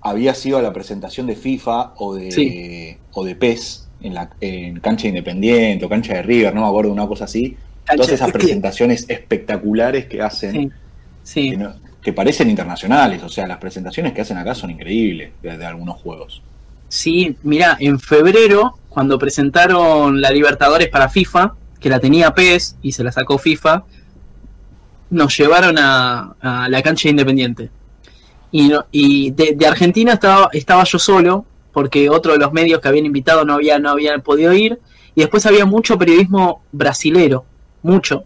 había 0.00 0.34
sido 0.34 0.58
a 0.58 0.62
la 0.62 0.72
presentación 0.72 1.28
de 1.28 1.36
FIFA 1.36 1.92
o 1.96 2.16
de, 2.16 2.32
Sí. 2.32 2.96
o 3.12 3.24
de 3.24 3.36
PES 3.36 3.88
en, 4.00 4.14
la, 4.14 4.30
en 4.40 4.80
cancha 4.80 5.06
independiente 5.06 5.84
o 5.84 5.88
cancha 5.88 6.14
de 6.14 6.22
River, 6.22 6.52
no 6.52 6.62
me 6.62 6.66
acuerdo, 6.66 6.90
una 6.90 7.06
cosa 7.06 7.24
así. 7.26 7.56
Todas 7.96 8.08
esas 8.12 8.32
presentaciones 8.32 9.04
espectaculares 9.08 10.06
que 10.06 10.22
hacen, 10.22 10.52
Sí, 10.52 10.70
sí. 11.22 11.50
que, 11.50 11.56
no- 11.58 11.74
que 12.02 12.12
parecen 12.12 12.48
internacionales. 12.50 13.22
O 13.22 13.28
sea, 13.28 13.46
las 13.46 13.58
presentaciones 13.58 14.12
que 14.12 14.20
hacen 14.22 14.36
acá 14.38 14.54
son 14.54 14.70
increíbles 14.70 15.32
de, 15.42 15.56
de 15.58 15.66
algunos 15.66 15.96
juegos. 16.00 16.42
Sí, 16.88 17.36
mira, 17.42 17.76
en 17.80 17.98
febrero, 17.98 18.78
cuando 18.88 19.18
presentaron 19.18 20.20
la 20.20 20.30
Libertadores 20.30 20.88
para 20.88 21.08
FIFA, 21.08 21.54
que 21.80 21.88
la 21.90 21.98
tenía 22.00 22.34
PES 22.34 22.76
y 22.82 22.92
se 22.92 23.02
la 23.04 23.10
sacó 23.12 23.36
FIFA, 23.38 23.84
nos 25.10 25.36
llevaron 25.36 25.76
a, 25.78 26.34
a 26.40 26.68
la 26.68 26.82
cancha 26.82 27.04
de 27.04 27.10
Independiente. 27.10 27.70
Y, 28.50 28.68
no- 28.68 28.86
y 28.90 29.30
de, 29.32 29.54
de 29.56 29.66
Argentina 29.66 30.12
estaba, 30.14 30.48
estaba 30.52 30.84
yo 30.84 30.98
solo, 30.98 31.44
porque 31.72 32.08
otro 32.08 32.32
de 32.32 32.38
los 32.38 32.52
medios 32.52 32.80
que 32.80 32.88
habían 32.88 33.06
invitado 33.06 33.44
no 33.44 33.54
había, 33.54 33.78
no 33.78 33.90
había 33.90 34.16
podido 34.18 34.52
ir. 34.52 34.78
Y 35.16 35.20
después 35.22 35.46
había 35.46 35.64
mucho 35.66 35.98
periodismo 35.98 36.62
brasilero, 36.72 37.44
mucho. 37.84 38.24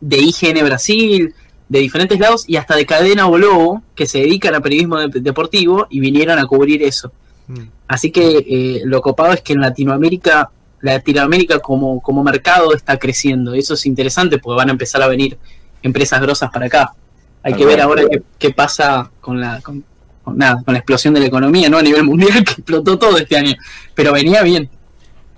De 0.00 0.18
IGN 0.18 0.62
Brasil, 0.64 1.34
de 1.68 1.78
diferentes 1.78 2.18
lados, 2.20 2.44
y 2.46 2.56
hasta 2.56 2.76
de 2.76 2.84
Cadena 2.84 3.26
o 3.26 3.32
Globo, 3.32 3.82
que 3.94 4.06
se 4.06 4.18
dedican 4.18 4.54
a 4.54 4.60
periodismo 4.60 4.98
de- 4.98 5.20
deportivo 5.20 5.86
y 5.88 6.00
vinieron 6.00 6.38
a 6.38 6.46
cubrir 6.46 6.82
eso. 6.82 7.10
Mm. 7.48 7.60
Así 7.88 8.10
que 8.10 8.38
eh, 8.38 8.82
lo 8.84 9.00
copado 9.00 9.32
es 9.32 9.40
que 9.40 9.52
en 9.54 9.60
Latinoamérica, 9.60 10.50
Latinoamérica 10.80 11.60
como, 11.60 12.00
como 12.02 12.22
mercado 12.22 12.74
está 12.74 12.98
creciendo. 12.98 13.54
Eso 13.54 13.74
es 13.74 13.86
interesante 13.86 14.38
porque 14.38 14.56
van 14.58 14.68
a 14.68 14.72
empezar 14.72 15.02
a 15.02 15.08
venir 15.08 15.38
empresas 15.82 16.20
grosas 16.20 16.50
para 16.52 16.66
acá. 16.66 16.94
Hay 17.42 17.54
que 17.54 17.64
ver 17.64 17.80
ahora 17.80 18.02
qué, 18.10 18.22
qué 18.38 18.50
pasa 18.50 19.10
con 19.20 19.40
la 19.40 19.60
con, 19.60 19.84
con 20.24 20.36
nada, 20.36 20.60
con 20.64 20.74
la 20.74 20.78
explosión 20.78 21.14
de 21.14 21.20
la 21.20 21.26
economía, 21.26 21.68
¿no? 21.70 21.78
A 21.78 21.82
nivel 21.82 22.02
mundial 22.02 22.42
que 22.44 22.52
explotó 22.52 22.98
todo 22.98 23.16
este 23.18 23.36
año. 23.36 23.54
Pero 23.94 24.12
venía 24.12 24.42
bien. 24.42 24.68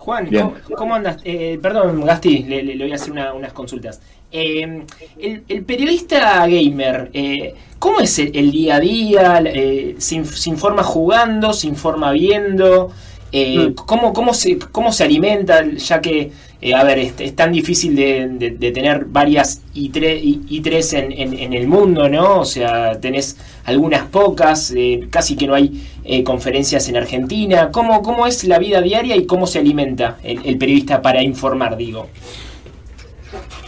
Juan. 0.08 0.26
¿cómo, 0.30 0.54
cómo 0.76 0.94
andas? 0.94 1.18
Eh, 1.24 1.58
perdón, 1.60 2.04
Gasti, 2.04 2.44
le, 2.44 2.62
le- 2.62 2.74
le 2.76 2.84
voy 2.84 2.92
a 2.92 2.96
hacer 2.96 3.12
una- 3.12 3.32
unas 3.34 3.52
consultas. 3.52 4.00
Eh, 4.32 4.82
el, 5.18 5.42
el 5.48 5.62
periodista 5.64 6.46
gamer, 6.46 7.10
eh, 7.12 7.54
¿Cómo 7.78 8.00
es 8.00 8.18
el, 8.18 8.36
el 8.36 8.50
día 8.50 8.74
a 8.76 8.80
día? 8.80 9.40
Eh, 9.46 9.94
se, 9.98 10.16
inf- 10.16 10.24
se 10.34 10.50
informa 10.50 10.82
jugando? 10.82 11.52
¿Se 11.52 11.68
informa 11.68 12.10
viendo? 12.10 12.90
Eh, 13.30 13.68
Mm. 13.68 13.74
¿cómo, 13.74 14.12
cómo, 14.12 14.34
se, 14.34 14.58
¿Cómo 14.58 14.90
se 14.90 15.04
alimenta? 15.04 15.64
Ya 15.64 16.00
que, 16.00 16.32
eh, 16.60 16.74
a 16.74 16.82
ver, 16.82 16.98
es, 16.98 17.12
es 17.20 17.36
tan 17.36 17.52
difícil 17.52 17.94
de, 17.94 18.26
de- 18.28 18.50
de 18.50 18.72
tener 18.72 19.04
varias 19.04 19.60
I3, 19.76 20.20
I- 20.24 20.40
I3 20.60 20.98
en, 20.98 21.12
en- 21.12 21.38
en 21.38 21.52
el 21.52 21.68
mundo, 21.68 22.08
¿no? 22.08 22.40
O 22.40 22.44
sea, 22.44 22.98
tenés 23.00 23.36
algunas 23.64 24.02
pocas, 24.06 24.72
eh, 24.76 25.06
casi 25.10 25.36
que 25.36 25.46
no 25.46 25.54
hay 25.54 25.80
eh, 26.08 26.24
conferencias 26.24 26.88
en 26.88 26.96
Argentina. 26.96 27.70
¿Cómo, 27.70 28.02
¿Cómo 28.02 28.26
es 28.26 28.42
la 28.44 28.58
vida 28.58 28.80
diaria 28.80 29.14
y 29.14 29.26
cómo 29.26 29.46
se 29.46 29.58
alimenta 29.60 30.16
el, 30.22 30.40
el 30.44 30.58
periodista 30.58 31.00
para 31.02 31.22
informar, 31.22 31.76
digo? 31.76 32.08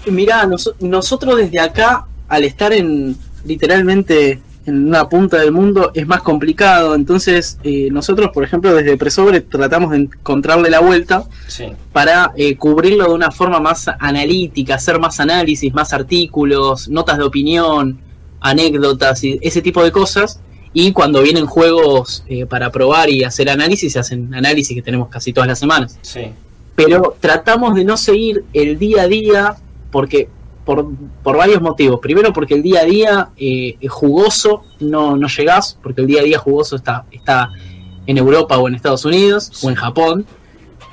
Mirá, 0.06 0.46
nos- 0.46 0.74
nosotros 0.80 1.36
desde 1.36 1.60
acá, 1.60 2.06
al 2.28 2.44
estar 2.44 2.72
en 2.72 3.16
literalmente 3.44 4.40
en 4.66 4.88
una 4.88 5.08
punta 5.08 5.38
del 5.38 5.52
mundo, 5.52 5.90
es 5.94 6.06
más 6.06 6.22
complicado. 6.22 6.94
Entonces, 6.94 7.58
eh, 7.64 7.88
nosotros, 7.90 8.30
por 8.32 8.44
ejemplo, 8.44 8.74
desde 8.74 8.96
Presobre 8.96 9.40
tratamos 9.40 9.90
de 9.92 9.96
encontrarle 9.98 10.68
la 10.70 10.80
vuelta 10.80 11.24
Sí, 11.48 11.64
para 11.92 12.32
eh, 12.36 12.56
cubrirlo 12.56 13.04
de 13.08 13.14
una 13.14 13.30
forma 13.30 13.58
más 13.60 13.88
analítica, 13.98 14.74
hacer 14.74 14.98
más 14.98 15.18
análisis, 15.18 15.72
más 15.72 15.92
artículos, 15.94 16.88
notas 16.88 17.16
de 17.18 17.24
opinión, 17.24 18.00
anécdotas 18.40 19.24
y 19.24 19.38
ese 19.42 19.62
tipo 19.62 19.82
de 19.82 19.92
cosas. 19.92 20.40
Y 20.72 20.92
cuando 20.92 21.22
vienen 21.22 21.46
juegos 21.46 22.24
eh, 22.28 22.46
para 22.46 22.70
probar 22.70 23.10
y 23.10 23.24
hacer 23.24 23.50
análisis, 23.50 23.92
se 23.92 23.98
hacen 23.98 24.32
análisis 24.32 24.76
que 24.76 24.82
tenemos 24.82 25.08
casi 25.08 25.32
todas 25.32 25.48
las 25.48 25.58
semanas 25.58 25.98
sí, 26.02 26.32
pero 26.74 27.14
tratamos 27.20 27.74
de 27.74 27.84
no 27.84 27.96
seguir 27.96 28.44
el 28.54 28.78
día 28.78 29.02
a 29.02 29.08
día 29.08 29.56
porque 29.90 30.28
por, 30.64 30.86
por 31.22 31.36
varios 31.36 31.60
motivos. 31.60 32.00
Primero 32.00 32.32
porque 32.32 32.54
el 32.54 32.62
día 32.62 32.80
a 32.80 32.84
día 32.84 33.28
eh, 33.36 33.76
jugoso 33.88 34.62
no, 34.80 35.16
no 35.16 35.28
llegás, 35.28 35.76
porque 35.82 36.00
el 36.00 36.06
día 36.06 36.20
a 36.20 36.24
día 36.24 36.38
jugoso 36.38 36.76
está, 36.76 37.04
está 37.10 37.50
en 38.06 38.16
Europa 38.16 38.56
o 38.58 38.66
en 38.66 38.74
Estados 38.74 39.04
Unidos 39.04 39.62
o 39.62 39.68
en 39.68 39.74
Japón. 39.74 40.26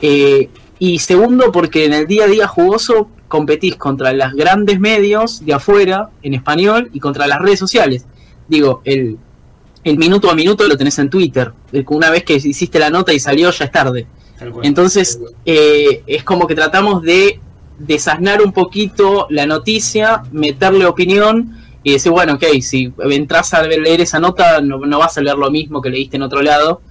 Eh, 0.01 0.50
y 0.79 1.00
segundo 1.00 1.51
porque 1.51 1.86
en 1.86 1.93
el 1.93 2.05
día 2.05 2.25
a 2.25 2.27
día 2.27 2.48
jugoso 2.48 3.10
competís 3.27 3.77
contra 3.77 4.12
los 4.13 4.34
grandes 4.34 4.79
medios 4.79 5.46
de 5.46 5.53
afuera 5.53 6.10
en 6.22 6.34
español 6.34 6.89
y 6.93 7.00
contra 7.00 7.27
las 7.27 7.39
redes 7.39 7.60
sociales. 7.60 8.05
Digo, 8.48 8.81
el, 8.84 9.17
el 9.88 9.98
minuto 9.98 10.29
a 10.29 10.36
minuto 10.36 10.67
lo 10.67 10.77
tenés 10.77 11.00
en 11.00 11.10
Twitter. 11.10 11.51
Una 11.88 12.10
vez 12.10 12.24
que 12.24 12.36
hiciste 12.36 12.77
la 12.79 12.89
nota 12.89 13.13
y 13.13 13.20
salió 13.20 13.51
ya 13.51 13.65
es 13.65 13.72
tarde. 13.72 14.08
Entonces, 14.62 15.20
eh, 15.46 16.03
es 16.06 16.24
como 16.24 16.46
que 16.46 16.56
tratamos 16.56 17.01
de 17.01 17.39
desasnar 17.79 18.41
un 18.41 18.51
poquito 18.51 19.27
la 19.29 19.46
noticia, 19.46 20.24
meterle 20.32 20.86
opinión 20.86 21.56
y 21.84 21.94
decir, 21.94 22.12
bueno, 22.12 22.34
ok, 22.34 22.44
si 22.62 22.91
entras 23.10 23.53
a 23.53 23.63
leer 23.63 24.01
esa 24.01 24.20
nota, 24.20 24.62
no, 24.62 24.79
no 24.79 25.00
vas 25.00 25.17
a 25.17 25.22
leer 25.22 25.38
lo 25.38 25.50
mismo 25.50 25.82
que 25.82 25.89
leíste 25.89 26.17
en 26.17 26.24
otro 26.24 26.41
lado. 26.41 26.82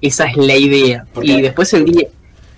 Esa 0.00 0.26
es 0.26 0.36
la 0.36 0.56
idea. 0.56 1.06
Y 1.20 1.40
después 1.42 1.72
el 1.74 1.84
día, 1.84 2.08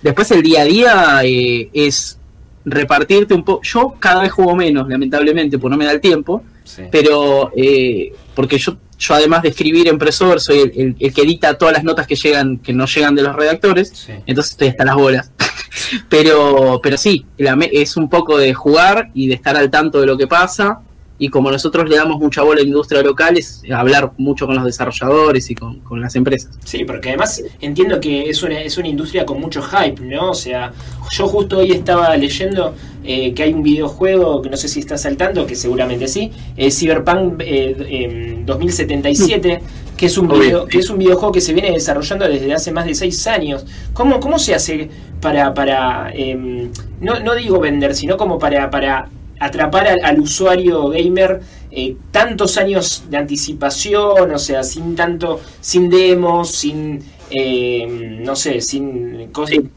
después 0.01 0.31
el 0.31 0.41
día 0.41 0.61
a 0.61 0.65
día 0.65 1.19
eh, 1.23 1.69
es 1.73 2.17
repartirte 2.63 3.33
un 3.33 3.43
poco. 3.43 3.61
Yo 3.63 3.95
cada 3.99 4.21
vez 4.21 4.31
juego 4.31 4.55
menos, 4.55 4.87
lamentablemente, 4.87 5.57
porque 5.57 5.71
no 5.71 5.77
me 5.77 5.85
da 5.85 5.91
el 5.91 6.01
tiempo 6.01 6.43
Sí. 6.63 6.83
pero 6.91 7.51
eh, 7.55 8.13
porque 8.35 8.57
yo, 8.57 8.77
yo 9.01 9.13
además 9.15 9.41
de 9.41 9.49
escribir 9.49 9.87
en 9.87 9.97
Presor 9.97 10.39
soy 10.39 10.59
el, 10.59 10.71
el- 10.75 10.95
el 10.99 11.13
que 11.13 11.21
edita 11.23 11.57
todas 11.57 11.73
las 11.73 11.83
notas 11.83 12.05
que 12.07 12.15
llegan 12.15 12.57
que 12.59 12.71
no 12.71 12.85
llegan 12.85 13.15
de 13.15 13.23
los 13.23 13.35
redactores. 13.35 13.89
Sí. 13.93 14.13
entonces 14.27 14.51
estoy 14.51 14.67
hasta 14.69 14.85
las 14.85 14.95
bolas. 14.95 15.31
Pero 16.09 16.79
pero 16.83 16.97
sí 16.97 17.25
la 17.37 17.57
es 17.71 17.97
un 17.97 18.09
poco 18.09 18.37
de 18.37 18.53
jugar 18.53 19.09
y 19.13 19.27
de 19.27 19.33
estar 19.35 19.55
al 19.57 19.69
tanto 19.71 19.99
de 20.01 20.07
lo 20.07 20.17
que 20.17 20.27
pasa 20.27 20.79
y 21.21 21.29
como 21.29 21.51
nosotros 21.51 21.87
le 21.87 21.97
damos 21.97 22.19
mucha 22.19 22.41
bola 22.41 22.61
a 22.61 22.63
la 22.63 22.67
industria 22.67 23.03
local 23.03 23.37
es 23.37 23.61
hablar 23.71 24.11
mucho 24.17 24.47
con 24.47 24.55
los 24.55 24.65
desarrolladores 24.65 25.51
y 25.51 25.55
con, 25.55 25.79
con 25.81 26.01
las 26.01 26.15
empresas 26.15 26.49
Sí, 26.65 26.83
porque 26.83 27.09
además 27.09 27.43
entiendo 27.59 27.99
que 27.99 28.27
es 28.27 28.41
una, 28.41 28.59
es 28.59 28.75
una 28.79 28.87
industria 28.87 29.23
con 29.23 29.39
mucho 29.39 29.61
hype, 29.61 30.01
¿no? 30.01 30.31
O 30.31 30.33
sea, 30.33 30.73
yo 31.11 31.27
justo 31.27 31.59
hoy 31.59 31.73
estaba 31.73 32.17
leyendo 32.17 32.73
eh, 33.03 33.35
que 33.35 33.43
hay 33.43 33.53
un 33.53 33.61
videojuego 33.61 34.41
que 34.41 34.49
no 34.49 34.57
sé 34.57 34.67
si 34.67 34.79
está 34.79 34.97
saltando, 34.97 35.45
que 35.45 35.55
seguramente 35.55 36.07
sí, 36.07 36.31
eh, 36.57 36.71
Cyberpunk 36.71 37.39
eh, 37.41 37.75
em, 37.87 38.43
2077, 38.43 39.61
que 39.95 40.05
es, 40.07 40.17
un 40.17 40.27
video, 40.27 40.65
que 40.65 40.79
es 40.79 40.89
un 40.89 40.97
videojuego 40.97 41.31
que 41.31 41.41
se 41.41 41.53
viene 41.53 41.71
desarrollando 41.71 42.27
desde 42.27 42.51
hace 42.51 42.71
más 42.71 42.87
de 42.87 42.95
seis 42.95 43.27
años. 43.27 43.63
¿Cómo, 43.93 44.19
cómo 44.19 44.39
se 44.39 44.55
hace 44.55 44.89
para, 45.21 45.53
para 45.53 46.11
em, 46.15 46.71
no, 46.99 47.19
no 47.19 47.35
digo 47.35 47.59
vender, 47.59 47.93
sino 47.93 48.17
como 48.17 48.39
para, 48.39 48.71
para 48.71 49.07
atrapar 49.41 49.87
al, 49.87 49.99
al 50.03 50.19
usuario 50.19 50.87
gamer 50.89 51.41
eh, 51.71 51.95
tantos 52.11 52.57
años 52.57 53.03
de 53.09 53.17
anticipación, 53.17 54.31
o 54.33 54.37
sea, 54.39 54.63
sin 54.63 54.95
tanto, 54.95 55.41
sin 55.59 55.89
demos, 55.89 56.51
sin, 56.51 56.99
eh, 57.29 57.85
no 58.23 58.35
sé, 58.35 58.61
sin 58.61 59.29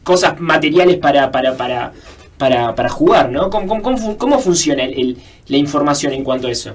cosas 0.03 0.39
materiales 0.39 0.97
para, 0.97 1.31
para, 1.31 1.55
para, 1.57 1.93
para, 2.37 2.75
para 2.75 2.89
jugar, 2.89 3.31
¿no? 3.31 3.49
¿Cómo, 3.49 3.67
cómo- 3.67 3.81
cómo 3.81 3.97
fu- 3.97 4.17
cómo 4.17 4.39
funciona 4.39 4.83
el- 4.83 4.93
el- 4.99 5.17
la 5.47 5.57
información 5.57 6.13
en 6.13 6.23
cuanto 6.23 6.47
a 6.47 6.51
eso? 6.51 6.71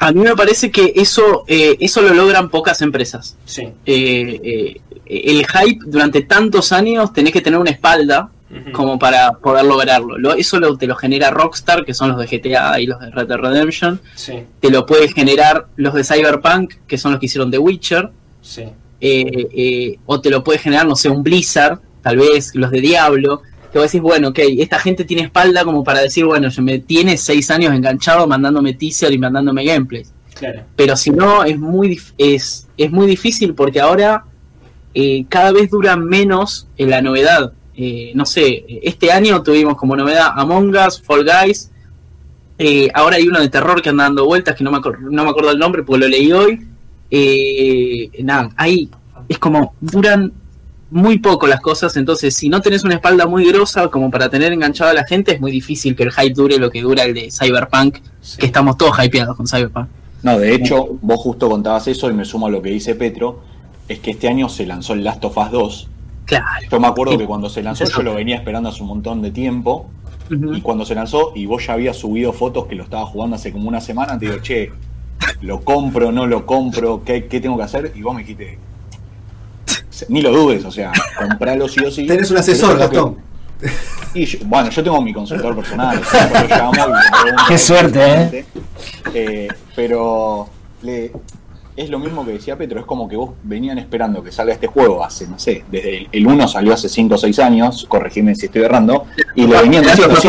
a 0.00 0.12
mí 0.12 0.20
me 0.20 0.36
parece 0.36 0.70
que 0.70 0.92
eso 0.94 1.42
eh, 1.48 1.76
eso 1.80 2.02
lo 2.02 2.14
logran 2.14 2.50
pocas 2.50 2.82
empresas 2.82 3.36
Sí. 3.46 3.66
eh, 3.84 4.80
el 5.06 5.44
hype 5.44 5.80
durante 5.86 6.22
tantos 6.22 6.70
años 6.70 7.12
tenés 7.12 7.32
que 7.32 7.40
tener 7.40 7.58
una 7.58 7.70
espalda 7.70 8.30
Como 8.72 8.98
para 8.98 9.32
poder 9.32 9.64
lograrlo. 9.66 10.16
Lo- 10.18 10.32
eso 10.34 10.58
lo- 10.58 10.76
te 10.78 10.86
lo 10.86 10.96
genera 10.96 11.30
Rockstar, 11.30 11.84
que 11.84 11.92
son 11.92 12.08
los 12.10 12.18
de 12.18 12.26
GTA 12.26 12.80
y 12.80 12.86
los 12.86 12.98
de 13.00 13.10
Red 13.10 13.26
Dead 13.28 13.36
Redemption. 13.38 14.00
Sí, 14.14 14.44
Te 14.60 14.70
lo 14.70 14.86
puede 14.86 15.08
generar 15.08 15.66
los 15.76 15.92
de 15.94 16.02
Cyberpunk, 16.04 16.74
que 16.86 16.96
son 16.96 17.12
los 17.12 17.20
que 17.20 17.26
hicieron 17.26 17.50
The 17.50 17.58
Witcher. 17.58 18.10
sí. 18.40 18.62
eh, 19.00 19.46
eh, 19.54 19.98
o 20.06 20.20
te 20.20 20.28
lo 20.30 20.42
puede 20.42 20.58
generar, 20.58 20.84
no 20.86 20.96
sé, 20.96 21.08
un 21.08 21.22
Blizzard, 21.22 21.78
tal 22.02 22.16
vez 22.16 22.52
los 22.56 22.70
de 22.72 22.80
Diablo. 22.80 23.42
Que 23.72 23.78
vos 23.78 23.86
decís, 23.86 24.00
bueno, 24.00 24.28
ok, 24.28 24.38
esta 24.58 24.78
gente 24.80 25.04
tiene 25.04 25.22
espalda 25.24 25.62
como 25.62 25.84
para 25.84 26.00
decir, 26.00 26.24
bueno, 26.24 26.48
yo 26.48 26.62
me 26.62 26.78
tiene 26.80 27.16
seis 27.18 27.50
años 27.50 27.72
enganchado 27.74 28.26
mandándome 28.26 28.72
teaser 28.74 29.12
y 29.12 29.18
mandándome 29.18 29.62
gameplays 29.64 30.10
Claro. 30.34 30.62
pero 30.74 30.96
si 30.96 31.10
no 31.10 31.44
es 31.44 31.58
muy 31.58 31.90
dif- 31.96 32.12
es, 32.16 32.66
es 32.78 32.90
muy 32.90 33.06
difícil 33.06 33.54
porque 33.54 33.78
ahora 33.80 34.24
eh, 34.94 35.26
cada 35.28 35.52
vez 35.52 35.68
dura 35.70 35.96
menos 35.96 36.66
eh, 36.78 36.86
la 36.86 37.02
novedad 37.02 37.52
Eh, 37.80 38.10
no 38.12 38.26
sé 38.26 38.64
este 38.82 39.12
año 39.12 39.40
tuvimos 39.40 39.76
como 39.76 39.94
novedad 39.94 40.32
Among 40.34 40.74
Us 40.74 41.00
Fall 41.00 41.24
Guys 41.24 41.70
eh, 42.58 42.88
ahora 42.92 43.16
hay 43.16 43.28
uno 43.28 43.38
de 43.38 43.48
terror 43.48 43.80
que 43.80 43.90
anda 43.90 44.02
dando 44.02 44.26
vueltas 44.26 44.56
que 44.56 44.64
no 44.64 44.72
me, 44.72 44.80
no 44.80 45.22
me 45.22 45.30
acuerdo 45.30 45.52
el 45.52 45.60
nombre 45.60 45.84
porque 45.84 46.00
lo 46.00 46.08
leí 46.08 46.32
hoy 46.32 46.66
Eh, 47.10 48.10
nada 48.24 48.50
ahí 48.56 48.90
es 49.28 49.38
como 49.38 49.74
duran 49.80 50.32
muy 50.90 51.20
poco 51.20 51.46
las 51.46 51.60
cosas 51.60 51.96
entonces 51.96 52.34
si 52.34 52.48
no 52.48 52.60
tenés 52.60 52.82
una 52.82 52.94
espalda 52.94 53.26
muy 53.26 53.46
grosa 53.46 53.86
como 53.88 54.10
para 54.10 54.28
tener 54.28 54.52
enganchado 54.52 54.90
a 54.90 54.94
la 54.94 55.04
gente 55.04 55.34
es 55.34 55.40
muy 55.40 55.52
difícil 55.52 55.94
que 55.94 56.02
el 56.02 56.10
hype 56.10 56.34
dure 56.34 56.58
lo 56.58 56.70
que 56.70 56.82
dura 56.82 57.04
el 57.04 57.14
de 57.14 57.30
Cyberpunk 57.30 57.98
sí. 58.20 58.38
que 58.38 58.46
estamos 58.46 58.76
todos 58.76 58.98
hypeados 58.98 59.36
con 59.36 59.46
Cyberpunk 59.46 59.88
No, 60.24 60.36
de 60.36 60.52
hecho, 60.54 60.98
vos 61.00 61.20
justo 61.20 61.48
contabas 61.48 61.86
eso 61.86 62.10
y 62.10 62.14
me 62.14 62.24
sumo 62.24 62.48
a 62.48 62.50
lo 62.50 62.60
que 62.60 62.70
dice 62.70 62.96
Petro, 62.96 63.40
es 63.88 64.00
que 64.00 64.10
este 64.10 64.26
año 64.26 64.48
se 64.48 64.66
lanzó 64.66 64.94
el 64.94 65.04
Last 65.04 65.24
of 65.24 65.38
Us 65.38 65.50
2. 65.52 65.88
Claro. 66.28 66.44
Yo 66.70 66.78
me 66.80 66.86
acuerdo 66.86 67.16
que 67.18 67.24
cuando 67.26 67.48
se 67.48 67.62
lanzó 67.62 67.84
yo 67.84 68.02
lo 68.02 68.14
venía 68.14 68.36
esperando 68.36 68.68
hace 68.68 68.82
un 68.82 68.88
montón 68.88 69.22
de 69.22 69.30
tiempo 69.32 69.88
y 70.30 70.60
cuando 70.60 70.84
se 70.84 70.94
lanzó 70.94 71.32
y 71.34 71.46
vos 71.46 71.66
ya 71.66 71.72
habías 71.72 71.96
subido 71.96 72.32
fotos 72.34 72.66
que 72.66 72.74
lo 72.74 72.84
estaba 72.84 73.06
jugando 73.06 73.36
hace 73.36 73.50
como 73.50 73.66
una 73.68 73.80
semana, 73.80 74.18
te 74.18 74.26
digo, 74.26 74.38
che, 74.42 74.70
lo 75.40 75.60
compro, 75.62 76.12
no 76.12 76.26
lo 76.26 76.44
compro, 76.44 77.02
¿qué, 77.02 77.26
qué 77.26 77.40
tengo 77.40 77.56
que 77.56 77.62
hacer? 77.62 77.92
Y 77.94 78.02
vos 78.02 78.14
me 78.14 78.20
dijiste, 78.20 78.58
ni 80.10 80.20
lo 80.22 80.30
dudes, 80.32 80.64
o 80.66 80.70
sea, 80.70 80.92
compralo 81.18 81.66
sí 81.66 81.80
o 81.84 81.90
sí. 81.90 82.06
Tenés 82.06 82.30
un 82.30 82.36
asesor, 82.38 82.74
que- 82.74 82.78
Gastón. 82.80 83.16
Y 84.14 84.24
yo- 84.26 84.38
bueno, 84.44 84.70
yo 84.70 84.82
tengo 84.84 85.00
mi 85.02 85.12
consultor 85.12 85.56
personal. 85.56 86.00
llamo 86.48 86.72
y 86.74 87.48
Qué 87.48 87.58
suerte, 87.58 88.00
¿eh? 88.22 88.44
Eh, 89.14 89.48
pero 89.74 90.46
le- 90.82 91.10
es 91.78 91.90
lo 91.90 91.98
mismo 91.98 92.24
que 92.26 92.32
decía 92.32 92.56
Petro, 92.56 92.80
es 92.80 92.86
como 92.86 93.08
que 93.08 93.16
vos 93.16 93.30
venían 93.44 93.78
esperando 93.78 94.22
que 94.22 94.32
salga 94.32 94.52
este 94.52 94.66
juego 94.66 95.02
hace, 95.04 95.26
no 95.28 95.38
sé, 95.38 95.64
desde 95.70 95.98
el, 95.98 96.08
el 96.12 96.26
1 96.26 96.48
salió 96.48 96.74
hace 96.74 96.88
5 96.88 97.14
o 97.14 97.18
6 97.18 97.38
años, 97.38 97.86
corregime 97.88 98.34
si 98.34 98.46
estoy 98.46 98.62
errando, 98.62 99.04
y 99.34 99.46
lo 99.46 99.60
venían 99.62 99.84
diciendo, 99.84 100.16
sí, 100.16 100.28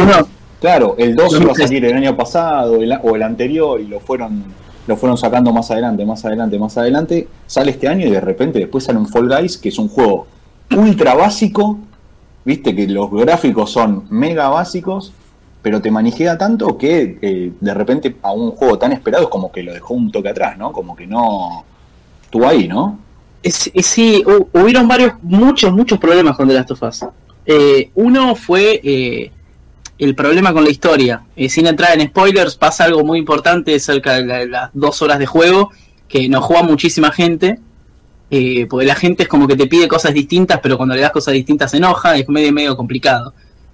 claro, 0.62 0.96
el 0.98 1.16
2 1.16 1.26
iba 1.32 1.42
a 1.42 1.46
2013. 1.46 1.68
salir 1.68 1.86
el 1.86 1.98
año 1.98 2.16
pasado 2.16 2.76
el- 2.82 3.00
o 3.04 3.16
el 3.16 3.24
anterior 3.24 3.82
y 3.82 3.88
lo 3.88 4.00
fueron 4.00 4.44
lo 4.88 4.98
fueron 4.98 5.18
sacando 5.20 5.54
más 5.54 5.70
adelante, 5.70 6.04
más 6.04 6.26
adelante, 6.26 6.58
más 6.58 6.76
adelante, 6.78 7.28
sale 7.46 7.70
este 7.72 7.88
año 7.88 8.08
y 8.08 8.10
de 8.10 8.22
repente 8.22 8.58
después 8.58 8.84
sale 8.86 8.98
un 8.98 9.08
Fall 9.08 9.28
Guys 9.30 9.58
que 9.60 9.70
es 9.70 9.78
un 9.78 9.88
juego 9.88 10.26
ultra 10.76 11.14
básico, 11.14 11.78
viste 12.44 12.76
que 12.76 12.88
los 12.88 13.12
gráficos 13.12 13.72
son 13.72 14.06
mega 14.10 14.50
básicos, 14.50 15.14
pero 15.62 15.82
te 15.82 15.92
manijea 15.92 16.38
tanto 16.38 16.78
que 16.78 17.18
eh, 17.22 17.52
de 17.60 17.74
repente 17.74 18.16
a 18.22 18.32
un 18.32 18.52
juego 18.52 18.78
tan 18.80 18.92
esperado 18.94 19.24
es 19.26 19.30
como 19.30 19.52
que 19.52 19.64
lo 19.64 19.74
dejó 19.74 19.94
un 19.94 20.12
toque 20.12 20.30
atrás, 20.30 20.58
¿no? 20.58 20.72
Como 20.72 20.96
que 20.96 21.06
no 21.08 21.66
estuvo 22.24 22.48
ahí, 22.48 22.68
¿no? 22.68 22.98
Es- 23.44 23.72
sí, 23.82 24.24
hu- 24.26 24.48
hubieron 24.54 24.88
varios, 24.88 25.14
muchos, 25.22 25.74
muchos 25.74 25.98
problemas 26.00 26.36
con 26.38 26.48
The 26.48 26.54
Last 26.54 26.72
of 26.72 26.84
Us. 26.84 27.06
Eh, 27.46 27.90
uno 27.96 28.36
fue, 28.36 28.80
eh, 28.84 29.32
el 29.98 30.16
problema 30.16 30.54
con 30.54 30.64
la 30.64 30.70
historia. 30.70 31.24
Sin 31.50 31.68
entrar 31.68 32.00
en 32.00 32.08
spoilers, 32.08 32.56
pasa 32.56 32.86
algo 32.86 33.04
muy 33.04 33.20
importante 33.20 33.78
cerca 33.80 34.14
de, 34.14 34.26
la- 34.26 34.38
de 34.38 34.48
las 34.48 34.70
dos 34.74 35.02
horas 35.02 35.20
de 35.20 35.26
juego, 35.26 35.72
que 36.08 36.30
nos 36.30 36.44
juega 36.46 36.64
muchísima 36.64 37.12
gente. 37.12 37.60
porque 38.70 38.86
la 38.86 38.94
gente 38.96 39.24
es 39.24 39.30
como 39.30 39.48
que 39.48 39.56
te 39.58 39.66
pide 39.68 39.88
cosas 39.88 40.14
distintas, 40.14 40.60
pero 40.62 40.78
cuando 40.78 40.94
le 40.96 41.02
das 41.02 41.12
cosas 41.12 41.34
distintas 41.34 41.72
se 41.72 41.78
enoja, 41.78 42.16
es 42.16 42.30
medio 42.30 42.54
medio 42.54 42.78
complicado 42.78 43.34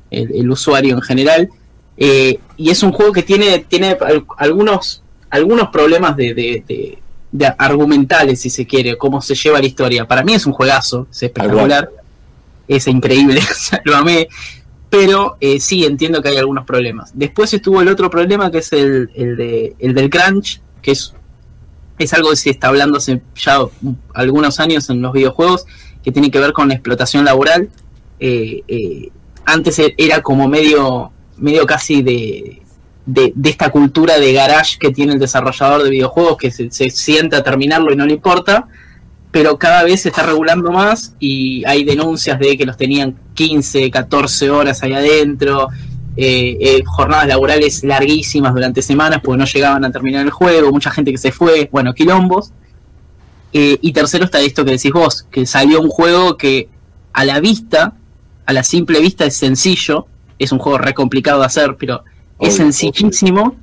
el 0.09 0.49
usuario 0.49 0.95
en 0.95 1.01
general. 1.01 1.49
Eh, 1.97 2.39
y 2.57 2.69
es 2.69 2.83
un 2.83 2.91
juego 2.91 3.11
que 3.11 3.23
tiene, 3.23 3.59
tiene 3.67 3.97
al- 4.01 4.25
algunos, 4.37 5.01
algunos 5.29 5.69
problemas 5.69 6.15
de, 6.17 6.33
de- 6.33 6.63
de- 6.67 6.97
de 7.31 7.53
argumentales, 7.57 8.39
si 8.41 8.49
se 8.49 8.65
quiere, 8.65 8.97
cómo 8.97 9.21
se 9.21 9.35
lleva 9.35 9.59
la 9.59 9.65
historia. 9.65 10.07
Para 10.07 10.23
mí 10.23 10.33
es 10.33 10.45
un 10.45 10.53
juegazo, 10.53 11.07
es 11.11 11.23
espectacular, 11.23 11.89
es 12.67 12.87
increíble, 12.87 13.41
lo 13.83 13.95
amé, 13.97 14.27
pero 14.89 15.35
eh, 15.41 15.59
sí 15.59 15.83
entiendo 15.85 16.21
que 16.21 16.29
hay 16.29 16.37
algunos 16.37 16.65
problemas. 16.65 17.11
Después 17.13 17.53
estuvo 17.53 17.81
el 17.81 17.89
otro 17.89 18.09
problema 18.09 18.51
que 18.51 18.59
es 18.59 18.71
el, 18.73 19.09
el, 19.15 19.35
de, 19.35 19.75
el 19.79 19.93
del 19.93 20.09
crunch, 20.09 20.61
que 20.81 20.91
es, 20.91 21.13
es 21.97 22.13
algo 22.13 22.29
que 22.29 22.35
se 22.37 22.49
está 22.51 22.67
hablando 22.69 22.97
hace 22.99 23.21
ya 23.35 23.59
algunos 24.13 24.59
años 24.61 24.89
en 24.89 25.01
los 25.01 25.11
videojuegos, 25.11 25.65
que 26.03 26.11
tiene 26.11 26.31
que 26.31 26.39
ver 26.39 26.53
con 26.53 26.67
la 26.69 26.75
explotación 26.75 27.25
laboral. 27.25 27.69
Eh, 28.19 29.09
antes 29.45 29.81
era 29.97 30.21
como 30.21 30.47
medio, 30.47 31.11
medio 31.37 31.65
casi 31.65 32.01
de, 32.01 32.61
de, 33.05 33.33
esta 33.43 33.69
cultura 33.69 34.19
de 34.19 34.33
garage 34.33 34.77
que 34.79 34.91
tiene 34.91 35.13
el 35.13 35.19
desarrollador 35.19 35.83
de 35.83 35.89
videojuegos, 35.89 36.37
que 36.37 36.51
se, 36.51 36.71
se 36.71 36.89
sienta 36.89 37.37
a 37.37 37.43
terminarlo 37.43 37.93
y 37.93 37.95
no 37.95 38.05
le 38.05 38.13
importa, 38.13 38.67
pero 39.31 39.57
cada 39.57 39.83
vez 39.83 40.01
se 40.01 40.09
está 40.09 40.23
regulando 40.23 40.71
más 40.71 41.13
y 41.19 41.65
hay 41.65 41.83
denuncias 41.83 42.39
de 42.39 42.57
que 42.57 42.65
los 42.65 42.77
tenían 42.77 43.17
15, 43.33 43.91
14 43.91 44.49
horas 44.49 44.81
ahí 44.81 44.93
adentro, 44.93 45.67
eh, 46.17 46.57
eh, 46.61 46.83
jornadas 46.85 47.27
laborales 47.27 47.83
larguísimas 47.83 48.53
durante 48.53 48.81
semanas 48.81 49.19
porque 49.21 49.37
no 49.37 49.45
llegaban 49.45 49.83
a 49.83 49.91
terminar 49.91 50.25
el 50.25 50.31
juego, 50.31 50.71
mucha 50.71 50.89
gente 50.89 51.11
que 51.11 51.17
se 51.17 51.33
fue, 51.33 51.67
bueno, 51.71 51.93
quilombos. 51.93 52.53
Eh, 53.51 53.77
y 53.81 53.91
tercero 53.91 54.25
está 54.25 54.39
esto 54.39 54.63
que 54.63 54.71
decís 54.71 54.93
vos, 54.93 55.27
que 55.29 55.45
salió 55.45 55.81
un 55.81 55.89
juego 55.89 56.37
que 56.37 56.69
a 57.11 57.25
la 57.25 57.41
vista, 57.41 57.93
a 58.45 58.53
la 58.53 58.63
simple 58.63 59.01
vista 59.01 59.25
es 59.25 59.35
sencillo, 59.35 60.07
es 60.39 60.51
un 60.51 60.59
juego 60.59 60.77
re 60.77 60.93
complicado 60.93 61.39
de 61.39 61.45
hacer, 61.45 61.75
pero 61.79 62.03
es 62.39 62.55
sencillísimo 62.55 63.55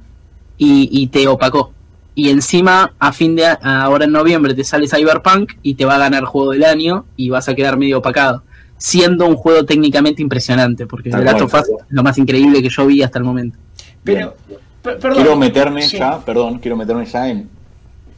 y, 0.58 0.88
y 0.90 1.06
te 1.08 1.26
opacó. 1.28 1.72
Y 2.14 2.28
encima, 2.28 2.92
a 2.98 3.12
fin 3.12 3.34
de 3.36 3.46
a- 3.46 3.58
ahora 3.84 4.04
en 4.04 4.12
noviembre 4.12 4.54
te 4.54 4.64
sale 4.64 4.86
Cyberpunk 4.88 5.52
y 5.62 5.74
te 5.74 5.84
va 5.84 5.94
a 5.94 5.98
ganar 5.98 6.24
juego 6.24 6.52
del 6.52 6.64
año 6.64 7.06
y 7.16 7.30
vas 7.30 7.48
a 7.48 7.54
quedar 7.54 7.76
medio 7.78 7.98
opacado. 7.98 8.42
Siendo 8.76 9.26
un 9.26 9.36
juego 9.36 9.64
técnicamente 9.64 10.20
impresionante, 10.22 10.86
porque 10.86 11.08
The 11.10 11.22
Last 11.22 11.40
of 11.42 11.54
Us 11.54 11.60
es 11.60 11.68
lo 11.88 12.02
más 12.02 12.18
increíble 12.18 12.60
que 12.62 12.68
yo 12.68 12.84
vi 12.86 13.02
hasta 13.02 13.18
el 13.18 13.24
momento. 13.24 13.56
Pero, 14.02 14.34
perdón. 14.82 15.12
Quiero 15.14 15.36
meterme 15.36 15.82
Sí. 15.82 15.98
ya, 15.98 16.18
perdón, 16.18 16.58
quiero 16.58 16.76
meterme 16.76 17.06
ya 17.06 17.28
en 17.28 17.48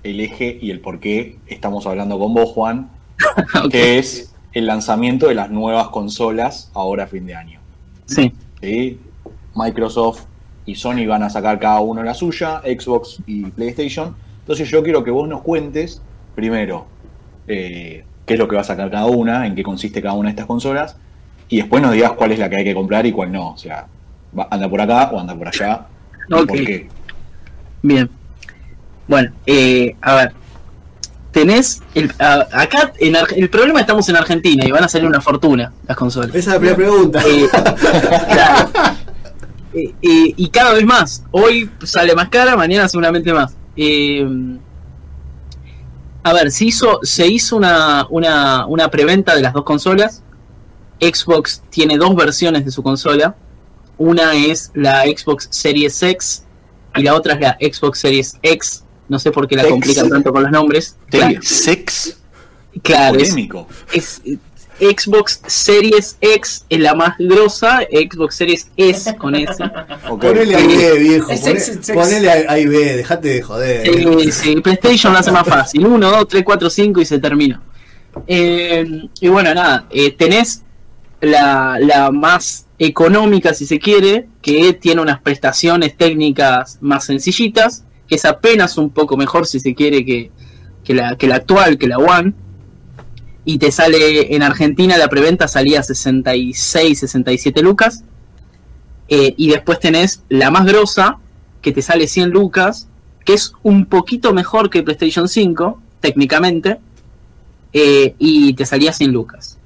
el 0.02 0.20
eje 0.20 0.58
y 0.60 0.70
el 0.70 0.80
por 0.80 1.00
qué 1.00 1.36
estamos 1.46 1.86
hablando 1.86 2.18
con 2.18 2.32
vos, 2.34 2.48
Juan, 2.50 2.88
que 3.70 3.98
es 3.98 4.32
el 4.54 4.66
lanzamiento 4.66 5.28
de 5.28 5.34
las 5.34 5.50
nuevas 5.50 5.88
consolas 5.88 6.70
ahora 6.74 7.04
a 7.04 7.06
fin 7.08 7.26
de 7.26 7.34
año. 7.34 7.60
Sí, 8.06 8.32
¿sí? 8.64 9.00
Microsoft 9.54 10.24
y 10.66 10.74
Sony 10.74 11.06
van 11.06 11.22
a 11.22 11.30
sacar 11.30 11.58
cada 11.58 11.80
uno 11.80 12.02
la 12.02 12.14
suya, 12.14 12.60
Xbox 12.60 13.18
y 13.26 13.44
PlayStation. 13.44 14.14
Entonces 14.40 14.68
yo 14.68 14.82
quiero 14.82 15.04
que 15.04 15.10
vos 15.10 15.28
nos 15.28 15.42
cuentes, 15.42 16.02
primero, 16.34 16.86
eh, 17.46 18.04
qué 18.26 18.34
es 18.34 18.38
lo 18.40 18.48
que 18.48 18.56
va 18.56 18.62
a 18.62 18.64
sacar 18.64 18.90
cada 18.90 19.06
una, 19.06 19.46
en 19.46 19.54
qué 19.54 19.62
consiste 19.62 20.00
cada 20.00 20.14
una 20.14 20.28
de 20.28 20.30
estas 20.30 20.46
consolas, 20.46 20.96
y 21.48 21.58
después 21.58 21.82
nos 21.82 21.92
digas 21.92 22.12
cuál 22.12 22.32
es 22.32 22.38
la 22.38 22.48
que 22.48 22.56
hay 22.56 22.64
que 22.64 22.74
comprar 22.74 23.04
y 23.06 23.12
cuál 23.12 23.30
no. 23.30 23.50
O 23.50 23.56
sea, 23.58 23.86
anda 24.50 24.68
por 24.68 24.80
acá 24.80 25.10
o 25.12 25.20
anda 25.20 25.34
por 25.34 25.48
allá. 25.48 25.86
y 26.28 26.34
Ok. 26.34 26.46
¿Por 26.46 26.64
qué? 26.64 26.88
bien. 27.82 28.08
Bueno, 29.06 29.30
eh, 29.46 29.94
a 30.00 30.14
ver. 30.14 30.32
Tenés. 31.34 31.82
El, 31.94 32.10
a- 32.18 32.46
acá, 32.52 32.92
en 32.98 33.16
Ar- 33.16 33.26
el 33.36 33.50
problema 33.50 33.80
estamos 33.80 34.08
en 34.08 34.16
Argentina 34.16 34.64
y 34.66 34.70
van 34.70 34.84
a 34.84 34.88
salir 34.88 35.06
una 35.06 35.20
fortuna 35.20 35.72
las 35.86 35.96
consolas. 35.96 36.30
Esa 36.30 36.38
es 36.38 36.46
la 36.46 36.58
primera 36.58 36.76
pregunta. 36.76 37.22
Eh, 37.26 37.48
claro. 38.32 38.70
Eh, 39.76 39.92
eh, 40.02 40.32
y 40.36 40.48
cada 40.50 40.72
vez 40.72 40.84
más. 40.84 41.24
Hoy 41.32 41.68
sale 41.82 42.14
más 42.14 42.28
cara, 42.28 42.54
mañana 42.56 42.88
seguramente 42.88 43.32
más. 43.32 43.56
A 46.22 46.32
ver, 46.32 46.52
se 46.52 46.66
hizo, 46.66 47.00
se 47.02 47.26
hizo 47.26 47.56
una, 47.56 48.06
una, 48.08 48.66
una 48.66 48.88
preventa 48.88 49.34
de 49.34 49.42
las 49.42 49.52
dos 49.52 49.64
consolas. 49.64 50.22
Xbox 51.00 51.60
tiene 51.70 51.98
dos 51.98 52.14
versiones 52.14 52.64
de 52.64 52.70
su 52.70 52.84
consola. 52.84 53.34
Una 53.98 54.34
es 54.34 54.70
la 54.74 55.02
Xbox 55.06 55.48
Series 55.50 56.00
X 56.02 56.44
y 56.94 57.02
la 57.02 57.14
otra 57.16 57.34
es 57.34 57.40
la 57.40 57.56
Xbox 57.60 57.98
Series 57.98 58.38
X. 58.42 58.83
No 59.08 59.18
sé 59.18 59.30
por 59.30 59.46
qué 59.46 59.56
la 59.56 59.68
complican 59.68 60.08
tanto 60.08 60.32
con 60.32 60.42
los 60.42 60.52
nombres. 60.52 60.96
Claro, 61.10 61.40
Sex 61.42 62.16
claro, 62.82 63.18
es, 63.18 63.30
polémico. 63.30 63.68
es 63.92 64.22
Xbox 64.80 65.40
Series 65.46 66.16
X 66.20 66.64
es 66.68 66.80
la 66.80 66.94
más 66.94 67.16
grosa, 67.18 67.80
Xbox 67.90 68.34
Series 68.34 68.70
S 68.76 69.16
con 69.16 69.34
S. 69.34 69.52
Ok. 70.08 70.20
Ponele 70.20 70.54
a 70.56 70.58
B, 70.58 70.98
viejo. 70.98 71.28
Ponele 71.92 72.30
a 72.30 72.52
a 72.52 72.58
y 72.58 72.66
B, 72.66 72.96
dejate 72.96 73.28
de 73.28 73.42
joder. 73.42 74.22
Sí, 74.22 74.32
sí, 74.32 74.60
PlayStation 74.60 75.12
lo 75.12 75.18
hace 75.18 75.32
más 75.32 75.46
fácil. 75.46 75.86
1, 75.86 76.10
2, 76.10 76.28
3, 76.28 76.42
4, 76.44 76.70
5 76.70 77.00
y 77.00 77.04
se 77.04 77.18
terminó. 77.18 77.60
Eh, 78.26 79.08
y 79.20 79.28
bueno, 79.28 79.54
nada, 79.54 79.86
eh, 79.90 80.12
tenés 80.12 80.62
la, 81.20 81.78
la 81.80 82.10
más 82.10 82.66
económica, 82.78 83.54
si 83.54 83.66
se 83.66 83.78
quiere, 83.78 84.28
que 84.42 84.72
tiene 84.74 85.00
unas 85.00 85.20
prestaciones 85.20 85.96
técnicas 85.96 86.78
más 86.80 87.04
sencillitas, 87.04 87.84
es 88.14 88.24
apenas 88.24 88.78
un 88.78 88.90
poco 88.90 89.16
mejor, 89.16 89.46
si 89.46 89.60
se 89.60 89.74
quiere, 89.74 90.04
que, 90.04 90.30
que, 90.82 90.94
la, 90.94 91.16
que 91.16 91.26
la 91.26 91.36
actual, 91.36 91.78
que 91.78 91.86
la 91.86 91.98
One. 91.98 92.34
Y 93.44 93.58
te 93.58 93.70
sale 93.70 94.34
en 94.34 94.42
Argentina 94.42 94.96
la 94.96 95.08
preventa 95.08 95.48
salía 95.48 95.80
a 95.80 95.82
66, 95.82 96.98
67 96.98 97.62
lucas. 97.62 98.04
Eh, 99.08 99.34
y 99.36 99.50
después 99.50 99.80
tenés 99.80 100.22
la 100.28 100.50
más 100.50 100.64
grosa, 100.66 101.18
que 101.60 101.72
te 101.72 101.82
sale 101.82 102.06
100 102.06 102.30
lucas, 102.30 102.88
que 103.24 103.34
es 103.34 103.52
un 103.62 103.86
poquito 103.86 104.32
mejor 104.32 104.70
que 104.70 104.82
PlayStation 104.82 105.28
5, 105.28 105.80
técnicamente, 106.00 106.78
eh, 107.72 108.14
y 108.18 108.54
te 108.54 108.66
salía 108.66 108.92
100 108.92 109.12
lucas. 109.12 109.58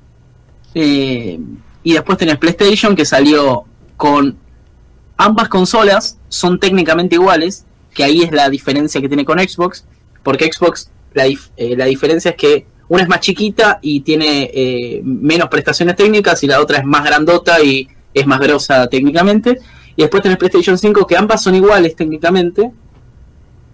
Eh, 0.75 1.39
y 1.83 1.93
después 1.93 2.19
tenés 2.19 2.39
PlayStation, 2.39 2.97
que 2.97 3.05
salió 3.05 3.65
con 3.97 4.37
ambas 5.17 5.49
consolas, 5.49 6.19
son 6.29 6.59
técnicamente 6.61 7.17
iguales, 7.17 7.67
que 7.99 8.05
ahí 8.05 8.23
es 8.23 8.31
la 8.31 8.49
diferencia 8.49 9.01
que 9.01 9.09
tiene 9.09 9.25
con 9.25 9.41
Xbox, 9.41 9.85
porque 10.23 10.49
Xbox, 10.53 10.89
la, 11.15 11.27
dif- 11.27 11.51
eh, 11.57 11.75
la 11.77 11.87
diferencia 11.87 12.31
es 12.31 12.37
que 12.37 12.65
una 12.89 13.03
es 13.03 13.09
más 13.09 13.19
chiquita 13.19 13.81
y 13.83 14.03
tiene 14.03 14.49
eh, 14.55 15.01
menos 15.03 15.49
prestaciones 15.49 15.97
técnicas, 15.97 16.45
y 16.45 16.47
la 16.47 16.61
otra 16.61 16.79
es 16.79 16.85
más 16.85 17.05
grandota 17.05 17.61
y 17.61 17.89
es 18.15 18.25
más 18.25 18.39
grosa 18.39 18.87
técnicamente. 18.87 19.59
Y 19.97 20.03
después 20.03 20.23
tenés 20.23 20.39
PlayStation 20.39 20.79
5, 20.79 21.05
que 21.09 21.17
ambas 21.17 21.43
son 21.43 21.57
iguales 21.57 21.97
técnicamente, 21.97 22.71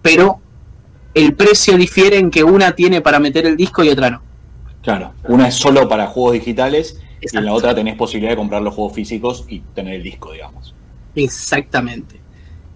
pero 0.01 0.39
el 1.13 1.35
precio 1.35 1.77
difiere 1.77 2.17
en 2.17 2.31
que 2.31 2.43
una 2.43 2.71
tiene 2.73 3.01
para 3.01 3.19
meter 3.19 3.45
el 3.45 3.55
disco 3.55 3.83
y 3.83 3.89
otra 3.89 4.09
no. 4.09 4.23
Claro, 4.81 5.13
una 5.27 5.49
es 5.49 5.53
solo 5.55 5.87
para 5.87 6.07
juegos 6.07 6.33
digitales 6.33 6.99
y 7.21 7.37
en 7.37 7.45
la 7.45 7.53
otra 7.53 7.75
tenés 7.75 7.95
posibilidad 7.95 8.31
de 8.31 8.37
comprar 8.37 8.63
los 8.63 8.73
juegos 8.73 8.93
físicos 8.93 9.45
y 9.47 9.59
tener 9.75 9.93
el 9.93 10.03
disco, 10.03 10.31
digamos. 10.31 10.73
Exactamente. 11.13 12.24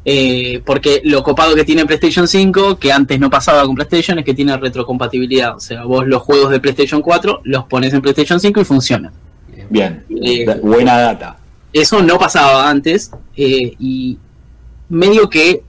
Eh, 0.05 0.61
porque 0.65 1.01
lo 1.03 1.21
copado 1.23 1.53
que 1.55 1.63
tiene 1.65 1.85
PlayStation 1.85 2.27
5, 2.27 2.77
que 2.79 2.91
antes 2.91 3.19
no 3.19 3.29
pasaba 3.29 3.63
con 3.65 3.75
PlayStation, 3.75 4.17
es 4.19 4.25
que 4.25 4.33
tiene 4.33 4.55
retrocompatibilidad. 4.57 5.55
O 5.55 5.59
sea, 5.59 5.83
vos 5.83 6.07
los 6.07 6.21
juegos 6.21 6.51
de 6.51 6.59
PlayStation 6.59 7.01
4 7.01 7.41
los 7.43 7.65
pones 7.65 7.93
en 7.93 8.01
PlayStation 8.01 8.39
5 8.39 8.61
y 8.61 8.63
funcionan. 8.65 9.11
Bien, 9.69 10.03
Eh, 10.23 10.45
buena 10.63 10.97
data. 10.97 11.37
Eso 11.73 12.01
no 12.01 12.17
pasaba 12.17 12.69
antes. 12.69 13.11
eh, 13.35 13.73
y 13.79 14.17
medio 14.89 15.29
que 15.29 15.63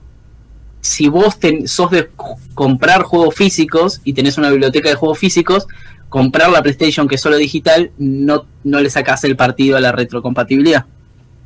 si 0.81 1.07
vos 1.07 1.39
ten- 1.39 1.67
sos 1.67 1.91
de 1.91 2.09
comprar 2.55 3.03
juegos 3.03 3.35
físicos 3.35 4.01
y 4.03 4.13
tenés 4.13 4.37
una 4.37 4.49
biblioteca 4.49 4.89
de 4.89 4.95
juegos 4.95 5.19
físicos, 5.19 5.67
comprar 6.09 6.49
la 6.49 6.61
PlayStation 6.61 7.07
que 7.07 7.15
es 7.15 7.21
solo 7.21 7.37
digital, 7.37 7.91
no, 7.97 8.45
no 8.63 8.81
le 8.81 8.89
sacás 8.89 9.23
el 9.23 9.35
partido 9.37 9.77
a 9.77 9.79
la 9.79 9.91
retrocompatibilidad. 9.93 10.85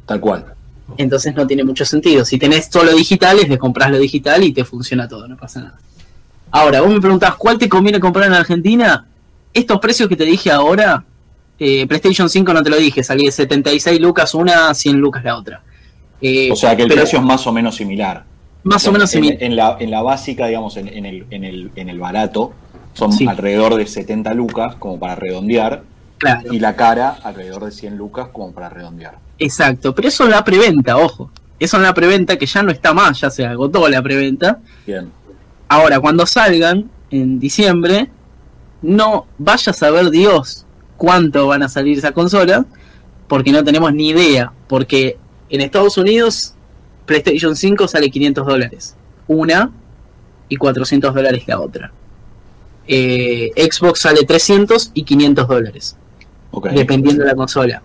Tal 0.08 0.20
cual. 0.20 0.55
Entonces 0.98 1.36
no 1.36 1.48
tiene 1.48 1.64
mucho 1.64 1.84
sentido. 1.86 2.24
Si 2.26 2.38
tenés 2.38 2.68
solo 2.72 2.94
digitales, 2.94 3.50
le 3.50 3.58
compras 3.58 3.90
lo 3.92 3.98
digital 4.00 4.44
y 4.44 4.52
te 4.54 4.64
funciona 4.64 5.08
todo, 5.08 5.28
no 5.28 5.36
pasa 5.38 5.62
nada. 5.62 5.80
Ahora, 6.52 6.82
vos 6.82 6.90
me 6.94 7.02
preguntás, 7.02 7.36
¿cuál 7.36 7.58
te 7.58 7.68
conviene 7.68 8.00
comprar 8.00 8.28
en 8.28 8.34
Argentina? 8.34 9.06
Estos 9.54 9.80
precios 9.80 10.08
que 10.08 10.16
te 10.16 10.26
dije 10.26 10.52
ahora, 10.52 11.04
eh, 11.60 11.86
PlayStation 11.88 12.30
5 12.30 12.54
no 12.54 12.62
te 12.64 12.70
lo 12.70 12.78
dije, 12.78 13.04
salí 13.04 13.26
de 13.26 13.32
76 13.32 14.00
lucas 14.00 14.34
una, 14.36 14.74
100 14.74 14.98
lucas 14.98 15.24
la 15.24 15.38
otra. 15.38 15.62
Eh, 16.22 16.50
O 16.52 16.56
sea 16.56 16.76
que 16.76 16.84
el 16.84 16.88
pero 16.90 17.02
precio 17.02 17.20
es 17.20 17.26
más 17.26 17.46
o 17.48 17.52
menos 17.52 17.76
similar. 17.76 18.24
más 18.64 18.88
o 18.88 18.92
menos 18.92 19.14
en, 19.16 19.24
similar. 19.24 19.44
en 19.44 19.56
la, 19.56 19.78
en 19.80 19.92
la 19.92 20.02
básica, 20.02 20.48
digamos, 20.48 20.78
en, 20.78 20.88
en 20.88 21.06
el, 21.06 21.26
en, 21.32 21.44
el, 21.44 21.72
en 21.76 21.90
el 21.90 22.00
barato, 22.00 22.54
son 22.94 23.12
Sí. 23.12 23.28
alrededor 23.28 23.76
de 23.76 23.86
70 23.88 24.34
lucas, 24.34 24.76
como 24.76 24.98
para 25.00 25.16
redondear. 25.16 25.84
Claro. 26.18 26.54
Y 26.54 26.60
la 26.60 26.76
cara 26.76 27.18
alrededor 27.24 27.66
de 27.66 27.72
100 27.72 27.98
lucas 27.98 28.30
como 28.32 28.54
para 28.54 28.70
redondear. 28.70 29.20
Exacto, 29.38 29.94
pero 29.94 30.08
eso 30.08 30.24
en 30.24 30.32
la 30.32 30.44
preventa, 30.44 30.98
ojo. 30.98 31.32
Eso 31.60 31.78
en 31.78 31.84
la 31.84 31.94
preventa 31.94 32.38
que 32.38 32.46
ya 32.46 32.64
no 32.64 32.72
está 32.72 32.94
más, 32.94 33.20
ya 33.22 33.30
se 33.30 33.46
agotó 33.46 33.88
la 33.88 34.02
preventa. 34.02 34.60
Bien. 34.86 35.12
Ahora, 35.68 36.00
cuando 36.00 36.26
salgan 36.26 36.90
en 37.12 37.40
diciembre, 37.40 38.10
no 38.82 39.26
vaya 39.38 39.72
a 39.72 39.74
saber 39.74 40.10
Dios 40.10 40.66
cuánto 40.98 41.48
van 41.48 41.64
a 41.64 41.70
salir 41.70 41.98
esas 41.98 42.12
consolas, 42.12 42.66
porque 43.28 43.52
no 43.52 43.64
tenemos 43.64 43.94
ni 43.94 44.10
idea. 44.10 44.52
Porque 44.68 45.18
en 45.50 45.62
Estados 45.62 45.98
Unidos, 45.98 46.54
PlayStation 47.06 47.56
5 47.56 47.88
sale 47.88 48.10
500 48.10 48.46
dólares. 48.46 48.96
Una 49.28 49.72
y 50.50 50.58
400 50.58 51.14
dólares 51.14 51.44
la 51.48 51.60
otra. 51.60 51.92
Eh, 52.88 53.52
Xbox 53.56 54.02
sale 54.02 54.24
300 54.24 54.92
y 54.94 55.04
500 55.04 55.48
dólares, 55.48 55.98
Dependiendo 56.62 57.24
de 57.24 57.30
la 57.30 57.36
consola. 57.36 57.82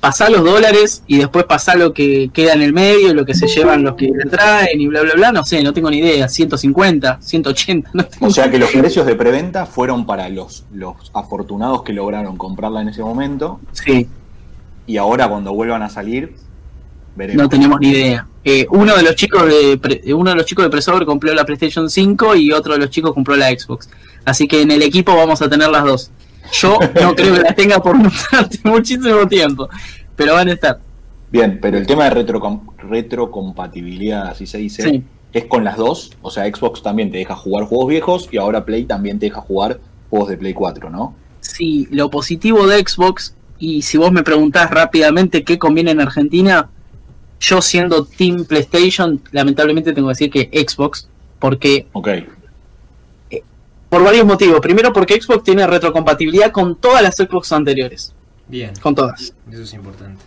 Pasá 0.00 0.28
los 0.28 0.44
dólares 0.44 1.02
y 1.06 1.16
después 1.16 1.46
pasá 1.46 1.76
lo 1.76 1.94
que 1.94 2.28
queda 2.30 2.52
en 2.52 2.60
el 2.60 2.74
medio, 2.74 3.14
lo 3.14 3.24
que 3.24 3.32
se 3.34 3.46
llevan 3.46 3.82
los 3.82 3.94
que 3.94 4.08
le 4.08 4.24
traen 4.28 4.78
y 4.78 4.86
bla, 4.86 5.00
bla, 5.00 5.14
bla. 5.14 5.32
No 5.32 5.44
sé, 5.46 5.62
no 5.62 5.72
tengo 5.72 5.90
ni 5.90 5.98
idea. 5.98 6.28
150, 6.28 7.18
180, 7.22 7.90
no 7.94 8.04
tengo 8.04 8.26
O 8.26 8.30
sea 8.30 8.50
que 8.50 8.58
los 8.58 8.70
precios 8.70 9.06
de 9.06 9.14
preventa 9.14 9.64
fueron 9.64 10.04
para 10.04 10.28
los, 10.28 10.64
los 10.74 10.94
afortunados 11.14 11.84
que 11.84 11.94
lograron 11.94 12.36
comprarla 12.36 12.82
en 12.82 12.88
ese 12.88 13.00
momento. 13.02 13.60
Sí, 13.72 14.06
Y 14.86 14.98
ahora 14.98 15.26
cuando 15.26 15.54
vuelvan 15.54 15.80
a 15.82 15.88
salir, 15.88 16.34
veremos. 17.16 17.42
no 17.44 17.48
tenemos 17.48 17.80
ni 17.80 17.88
idea. 17.88 18.26
Eh, 18.44 18.66
uno 18.72 18.94
de 18.94 19.02
los 19.04 19.14
chicos 19.14 19.46
de 19.46 19.78
pre- 19.78 20.02
uno 20.12 20.28
de 20.28 20.36
los 20.36 20.44
chicos 20.44 20.66
de 20.66 20.70
Presover 20.70 21.06
compró 21.06 21.32
la 21.32 21.46
PlayStation 21.46 21.88
5 21.88 22.36
y 22.36 22.52
otro 22.52 22.74
de 22.74 22.80
los 22.80 22.90
chicos 22.90 23.14
compró 23.14 23.36
la 23.36 23.48
Xbox. 23.48 23.88
Así 24.26 24.46
que 24.46 24.60
en 24.60 24.70
el 24.70 24.82
equipo 24.82 25.16
vamos 25.16 25.40
a 25.40 25.48
tener 25.48 25.70
las 25.70 25.84
dos. 25.84 26.10
Yo 26.52 26.78
no 27.02 27.14
creo 27.14 27.34
que 27.34 27.40
las 27.42 27.56
tenga 27.56 27.80
por 27.82 27.96
durante 27.96 28.58
muchísimo 28.64 29.26
tiempo, 29.28 29.68
pero 30.16 30.34
van 30.34 30.48
a 30.48 30.52
estar. 30.52 30.78
Bien, 31.32 31.58
pero 31.60 31.78
el 31.78 31.86
tema 31.86 32.04
de 32.08 32.24
retrocom- 32.24 32.60
retrocompatibilidad, 32.78 34.28
así 34.28 34.46
se 34.46 34.58
dice, 34.58 34.82
Sí. 34.82 35.02
es 35.32 35.44
con 35.46 35.64
las 35.64 35.76
dos. 35.76 36.12
O 36.22 36.30
sea, 36.30 36.44
Xbox 36.44 36.82
también 36.82 37.10
te 37.10 37.18
deja 37.18 37.34
jugar 37.34 37.64
juegos 37.64 37.88
viejos 37.88 38.28
y 38.30 38.36
ahora 38.36 38.64
Play 38.64 38.84
también 38.84 39.18
te 39.18 39.26
deja 39.26 39.40
jugar 39.40 39.80
juegos 40.10 40.28
de 40.28 40.36
Play 40.36 40.54
4, 40.54 40.90
¿no? 40.90 41.14
Sí, 41.40 41.88
lo 41.90 42.08
positivo 42.10 42.66
de 42.66 42.78
Xbox, 42.86 43.34
y 43.58 43.82
si 43.82 43.98
vos 43.98 44.12
me 44.12 44.22
preguntás 44.22 44.70
rápidamente 44.70 45.44
qué 45.44 45.58
conviene 45.58 45.90
en 45.90 46.00
Argentina, 46.00 46.70
yo 47.40 47.60
siendo 47.60 48.04
Team 48.04 48.44
PlayStation, 48.44 49.20
lamentablemente 49.32 49.92
tengo 49.92 50.08
que 50.08 50.12
decir 50.12 50.30
que 50.30 50.66
Xbox, 50.66 51.08
porque 51.38 51.86
Ok. 51.92 52.08
Por 53.94 54.02
varios 54.02 54.26
motivos. 54.26 54.58
Primero 54.60 54.92
porque 54.92 55.22
Xbox 55.22 55.44
tiene 55.44 55.64
retrocompatibilidad 55.68 56.50
con 56.50 56.74
todas 56.74 57.00
las 57.00 57.14
Xbox 57.14 57.52
anteriores, 57.52 58.12
Bien, 58.48 58.72
con 58.82 58.92
todas. 58.92 59.32
eso 59.52 59.62
es 59.62 59.72
importante. 59.72 60.20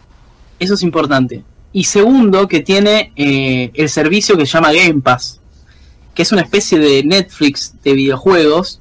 Eso 0.58 0.74
es 0.76 0.84
importante. 0.84 1.44
Y 1.74 1.84
segundo, 1.84 2.48
que 2.48 2.62
tiene 2.62 3.12
eh, 3.18 3.72
el 3.74 3.90
servicio 3.90 4.38
que 4.38 4.46
se 4.46 4.54
llama 4.54 4.72
Game 4.72 5.02
Pass, 5.02 5.42
que 6.16 6.22
es 6.22 6.32
una 6.32 6.44
especie 6.44 6.80
de 6.80 7.04
Netflix 7.04 7.74
de 7.84 7.92
videojuegos. 7.92 8.80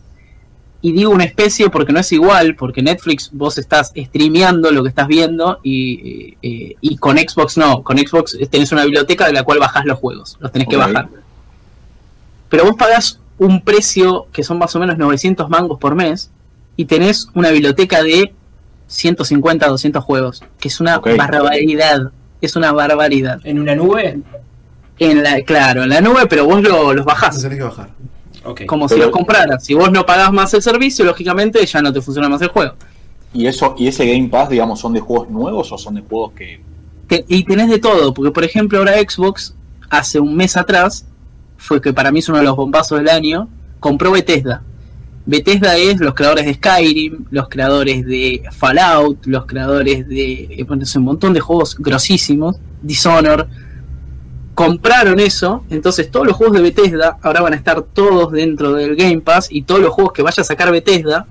Y 0.82 0.92
digo 0.92 1.10
una 1.10 1.24
especie 1.24 1.68
porque 1.68 1.92
no 1.92 1.98
es 1.98 2.12
igual, 2.12 2.54
porque 2.54 2.80
Netflix 2.80 3.30
vos 3.32 3.58
estás 3.58 3.92
streameando 3.96 4.70
lo 4.70 4.84
que 4.84 4.90
estás 4.90 5.08
viendo 5.08 5.58
y, 5.64 6.36
eh, 6.42 6.76
y 6.80 6.96
con 6.98 7.18
Xbox 7.18 7.56
no. 7.56 7.82
Con 7.82 7.98
Xbox 7.98 8.38
tenés 8.52 8.70
una 8.70 8.84
biblioteca 8.84 9.26
de 9.26 9.32
la 9.32 9.42
cual 9.42 9.58
bajás 9.58 9.84
los 9.84 9.98
juegos, 9.98 10.36
los 10.38 10.52
tenés 10.52 10.68
que 10.68 10.76
bajar. 10.76 11.08
Pero 12.48 12.66
vos 12.66 12.76
pagás 12.76 13.18
un 13.38 13.60
precio 13.62 14.26
que 14.32 14.42
son 14.42 14.58
más 14.58 14.74
o 14.76 14.78
menos 14.80 14.96
900 14.98 15.48
mangos 15.48 15.78
por 15.78 15.94
mes 15.94 16.30
y 16.76 16.86
tenés 16.86 17.28
una 17.34 17.50
biblioteca 17.50 18.02
de 18.02 18.32
150, 18.88 19.66
200 19.68 20.04
juegos, 20.04 20.42
que 20.58 20.68
es 20.68 20.80
una 20.80 20.98
barbaridad. 20.98 22.12
Es 22.40 22.54
una 22.56 22.72
barbaridad. 22.72 23.40
¿En 23.44 23.58
una 23.58 23.74
nube? 23.74 24.20
En 24.98 25.22
la, 25.22 25.40
claro, 25.42 25.82
en 25.82 25.88
la 25.90 26.00
nube, 26.00 26.26
pero 26.28 26.44
vos 26.46 26.62
lo- 26.62 26.84
los 26.88 26.96
Los 26.96 27.04
bajás. 27.04 27.40
tenés 27.42 27.58
que 27.58 27.64
bajar. 27.64 27.90
Como 28.66 28.88
si 28.88 28.96
los 28.96 29.10
compraras. 29.10 29.64
Si 29.64 29.74
vos 29.74 29.90
no 29.90 30.06
pagás 30.06 30.32
más 30.32 30.54
el 30.54 30.62
servicio, 30.62 31.04
lógicamente 31.04 31.64
ya 31.66 31.82
no 31.82 31.92
te 31.92 32.00
funciona 32.00 32.28
más 32.28 32.40
el 32.42 32.48
juego. 32.48 32.74
¿Y 33.34 33.46
eso 33.46 33.74
y 33.76 33.88
ese 33.88 34.06
Game 34.06 34.28
Pass, 34.28 34.48
digamos, 34.50 34.78
son 34.80 34.92
de 34.92 35.00
juegos 35.00 35.28
nuevos 35.30 35.72
o 35.72 35.76
son 35.78 35.96
de 35.96 36.02
juegos 36.02 36.32
que... 36.34 36.60
Te- 37.08 37.24
y 37.28 37.44
tenés 37.44 37.68
de 37.68 37.78
todo, 37.78 38.14
porque 38.14 38.30
por 38.30 38.44
ejemplo 38.44 38.78
ahora 38.78 38.92
Xbox, 38.98 39.54
hace 39.90 40.20
un 40.20 40.36
mes 40.36 40.56
atrás, 40.56 41.06
fue 41.56 41.80
que 41.80 41.92
para 41.92 42.10
mí 42.10 42.20
es 42.20 42.28
uno 42.28 42.38
de 42.38 42.44
los 42.44 42.56
bombazos 42.56 42.98
del 42.98 43.08
año, 43.08 43.48
compró 43.80 44.12
Bethesda. 44.12 44.62
Bethesda 45.26 45.76
es 45.76 45.98
los 45.98 46.14
creadores 46.14 46.46
de 46.46 46.54
Skyrim, 46.54 47.24
los 47.30 47.48
creadores 47.48 48.06
de 48.06 48.44
Fallout, 48.52 49.26
los 49.26 49.44
creadores 49.46 50.08
de 50.08 50.44
eh, 50.44 50.64
bueno, 50.64 50.84
un 50.94 51.02
montón 51.02 51.32
de 51.32 51.40
juegos 51.40 51.76
grosísimos, 51.76 52.56
Dishonor. 52.80 53.48
Compraron 54.54 55.20
eso, 55.20 55.64
entonces 55.68 56.10
todos 56.10 56.26
los 56.26 56.36
juegos 56.36 56.56
de 56.56 56.62
Bethesda 56.62 57.18
ahora 57.22 57.42
van 57.42 57.52
a 57.52 57.56
estar 57.56 57.82
todos 57.82 58.32
dentro 58.32 58.72
del 58.72 58.96
Game 58.96 59.20
Pass 59.20 59.48
y 59.50 59.62
todos 59.62 59.82
los 59.82 59.90
juegos 59.90 60.14
que 60.14 60.22
vaya 60.22 60.40
a 60.40 60.44
sacar 60.44 60.70
Bethesda 60.70 61.26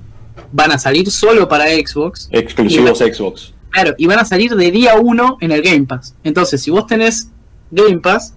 van 0.51 0.71
a 0.71 0.77
salir 0.77 1.09
solo 1.09 1.47
para 1.47 1.65
Xbox 1.65 2.29
Exclusivos 2.31 2.99
Xbox. 2.99 3.53
Claro, 3.71 3.95
y 3.97 4.05
van 4.05 4.19
a 4.19 4.25
salir 4.25 4.55
de 4.55 4.71
día 4.71 4.95
1 4.95 5.37
en 5.41 5.51
el 5.51 5.61
Game 5.61 5.85
Pass. 5.85 6.15
Entonces, 6.23 6.61
si 6.61 6.69
vos 6.69 6.85
tenés 6.85 7.29
Game 7.71 7.99
Pass, 7.99 8.35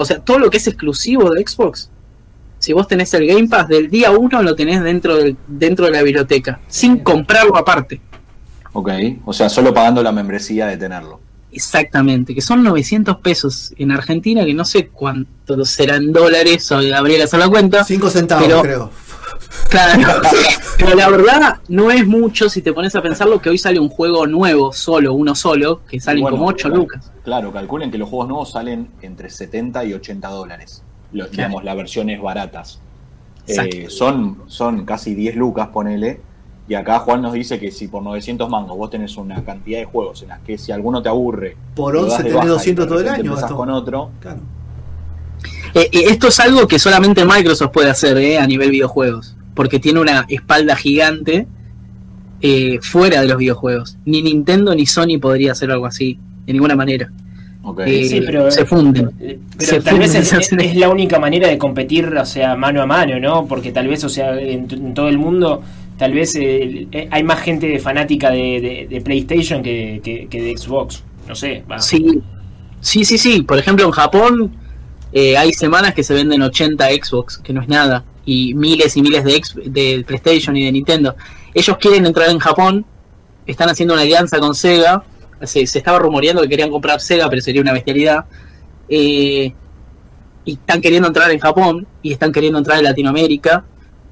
o 0.00 0.04
sea, 0.04 0.18
todo 0.20 0.38
lo 0.38 0.50
que 0.50 0.56
es 0.56 0.66
exclusivo 0.66 1.30
de 1.30 1.46
Xbox, 1.46 1.90
si 2.58 2.72
vos 2.72 2.88
tenés 2.88 3.12
el 3.14 3.26
Game 3.26 3.48
Pass 3.48 3.68
del 3.68 3.90
día 3.90 4.10
1 4.10 4.42
lo 4.42 4.54
tenés 4.54 4.82
dentro, 4.82 5.16
del, 5.16 5.36
dentro 5.46 5.86
de 5.86 5.92
la 5.92 6.02
biblioteca, 6.02 6.60
sin 6.68 6.98
comprarlo 6.98 7.56
aparte. 7.56 8.00
Ok. 8.72 8.90
O 9.24 9.32
sea, 9.32 9.48
solo 9.48 9.74
pagando 9.74 10.02
la 10.02 10.12
membresía 10.12 10.66
de 10.66 10.76
tenerlo. 10.76 11.20
Exactamente, 11.52 12.34
que 12.34 12.40
son 12.40 12.62
900 12.62 13.18
pesos 13.18 13.74
en 13.76 13.90
Argentina, 13.90 14.44
que 14.44 14.54
no 14.54 14.64
sé 14.64 14.86
cuánto 14.88 15.64
serán 15.64 16.12
dólares, 16.12 16.70
o 16.70 16.76
habría 16.76 17.16
que 17.18 17.22
hacer 17.24 17.40
la 17.40 17.48
cuenta. 17.48 17.84
5 17.84 18.08
centavos, 18.10 18.44
Pero- 18.46 18.62
creo. 18.62 18.90
Claro, 19.68 20.22
pero 20.78 20.94
la 20.94 21.08
verdad 21.08 21.60
no 21.68 21.90
es 21.90 22.06
mucho 22.06 22.48
si 22.48 22.62
te 22.62 22.72
pones 22.72 22.94
a 22.96 23.02
pensarlo 23.02 23.40
que 23.40 23.50
hoy 23.50 23.58
sale 23.58 23.78
un 23.78 23.88
juego 23.88 24.26
nuevo, 24.26 24.72
solo, 24.72 25.14
uno 25.14 25.34
solo, 25.34 25.82
que 25.88 26.00
salen 26.00 26.22
Bueno, 26.22 26.36
como 26.36 26.48
8 26.48 26.68
claro. 26.68 26.76
lucas. 26.76 27.12
Claro, 27.24 27.52
calculen 27.52 27.90
que 27.90 27.98
los 27.98 28.08
juegos 28.08 28.28
nuevos 28.28 28.50
salen 28.50 28.88
entre 29.02 29.30
70 29.30 29.84
y 29.84 29.94
80 29.94 30.28
dólares. 30.28 30.82
Los, 31.12 31.30
Digamos, 31.30 31.64
las 31.64 31.76
versiones 31.76 32.20
baratas. 32.20 32.80
Eh, 33.46 33.86
son, 33.88 34.44
son 34.46 34.84
casi 34.84 35.14
10 35.14 35.36
lucas, 35.36 35.68
ponele. 35.68 36.20
Y 36.68 36.74
acá 36.74 37.00
Juan 37.00 37.20
nos 37.20 37.32
dice 37.32 37.58
que 37.58 37.72
si 37.72 37.88
por 37.88 38.00
900 38.02 38.48
mangos 38.48 38.76
vos 38.76 38.90
tenés 38.90 39.16
una 39.16 39.42
cantidad 39.44 39.80
de 39.80 39.86
juegos 39.86 40.22
en 40.22 40.28
las 40.28 40.40
que 40.40 40.56
si 40.56 40.70
alguno 40.70 41.02
te 41.02 41.08
aburre, 41.08 41.56
Por 41.74 41.94
lo 41.94 42.02
11 42.02 42.10
das 42.10 42.18
de 42.18 42.24
tenés 42.24 42.36
baja 42.36 42.46
y 42.46 42.50
200 42.50 42.84
de 42.84 42.88
todo 42.88 43.00
el 43.00 43.08
año, 43.08 43.56
con 43.56 43.70
otro. 43.70 44.10
Claro. 44.20 44.40
Eh, 45.74 45.88
eh, 45.92 46.04
esto 46.10 46.28
es 46.28 46.40
algo 46.40 46.66
que 46.66 46.78
solamente 46.78 47.24
Microsoft 47.24 47.70
puede 47.72 47.90
hacer 47.90 48.16
eh, 48.18 48.38
a 48.38 48.46
nivel 48.46 48.70
videojuegos, 48.70 49.36
porque 49.54 49.78
tiene 49.78 50.00
una 50.00 50.24
espalda 50.28 50.76
gigante 50.76 51.46
eh, 52.40 52.78
fuera 52.82 53.20
de 53.20 53.28
los 53.28 53.36
videojuegos. 53.38 53.96
Ni 54.04 54.22
Nintendo 54.22 54.74
ni 54.74 54.86
Sony 54.86 55.18
podría 55.20 55.52
hacer 55.52 55.70
algo 55.70 55.86
así, 55.86 56.18
de 56.46 56.52
ninguna 56.52 56.74
manera. 56.76 57.10
Ok. 57.62 57.80
Eh, 57.86 58.04
Sí, 58.08 58.20
pero- 58.24 58.50
se 58.50 58.64
funden. 58.64 59.10
Eh, 59.20 59.38
Se 59.58 59.72
Pero 59.72 59.82
tal 59.82 59.98
vez 59.98 60.14
es, 60.14 60.52
la 60.76 60.88
única 60.88 61.18
manera 61.18 61.48
de 61.48 61.58
competir, 61.58 62.06
o 62.06 62.24
sea, 62.24 62.56
mano 62.56 62.80
a 62.80 62.86
mano, 62.86 63.20
¿no? 63.20 63.46
Porque 63.46 63.70
tal 63.72 63.86
vez, 63.88 64.02
o 64.04 64.08
sea, 64.08 64.38
en, 64.40 64.94
todo 64.94 65.08
el 65.08 65.18
mundo, 65.18 65.60
tal 65.98 66.14
vez 66.14 66.34
eh, 66.36 66.86
hay 67.10 67.22
más 67.22 67.40
gente 67.40 67.78
fanática 67.78 68.30
de, 68.30 68.60
de- 68.60 68.86
de 68.88 69.00
PlayStation 69.02 69.62
que, 69.62 70.00
que- 70.02 70.26
que 70.30 70.40
de 70.42 70.56
Xbox. 70.56 71.02
No 71.28 71.34
sé, 71.34 71.62
va. 71.70 71.78
Sí, 71.78 72.20
sí, 72.80 73.04
sí, 73.04 73.18
sí. 73.18 73.42
Por 73.42 73.58
ejemplo, 73.58 73.84
en 73.84 73.90
Japón 73.92 74.50
eh, 75.12 75.36
hay 75.36 75.52
semanas 75.52 75.92
que 75.92 76.02
se 76.02 76.14
venden 76.14 76.40
80 76.40 76.86
Xbox, 77.02 77.36
que 77.38 77.52
no 77.52 77.60
es 77.60 77.68
nada, 77.68 78.02
y 78.24 78.54
miles 78.54 78.96
y 78.96 79.02
miles 79.02 79.24
de, 79.24 79.36
ex- 79.36 79.54
de 79.64 80.04
PlayStation 80.06 80.56
y 80.56 80.64
de 80.64 80.72
Nintendo. 80.72 81.16
Ellos 81.54 81.76
quieren 81.78 82.06
entrar 82.06 82.30
en 82.30 82.38
Japón, 82.38 82.84
están 83.46 83.68
haciendo 83.68 83.94
una 83.94 84.02
alianza 84.02 84.38
con 84.38 84.54
Sega. 84.54 85.02
Se, 85.42 85.62
estaba 85.62 85.98
rumoreando 85.98 86.42
que 86.42 86.48
querían 86.48 86.70
comprar 86.70 87.00
Sega, 87.00 87.28
pero 87.28 87.40
sería 87.42 87.62
una 87.62 87.72
bestialidad. 87.72 88.24
Eh, 88.88 89.52
y 90.44 90.52
están 90.52 90.80
queriendo 90.80 91.08
entrar 91.08 91.30
en 91.30 91.38
Japón 91.38 91.86
y 92.02 92.12
están 92.12 92.32
queriendo 92.32 92.58
entrar 92.58 92.78
en 92.78 92.84
Latinoamérica, 92.84 93.64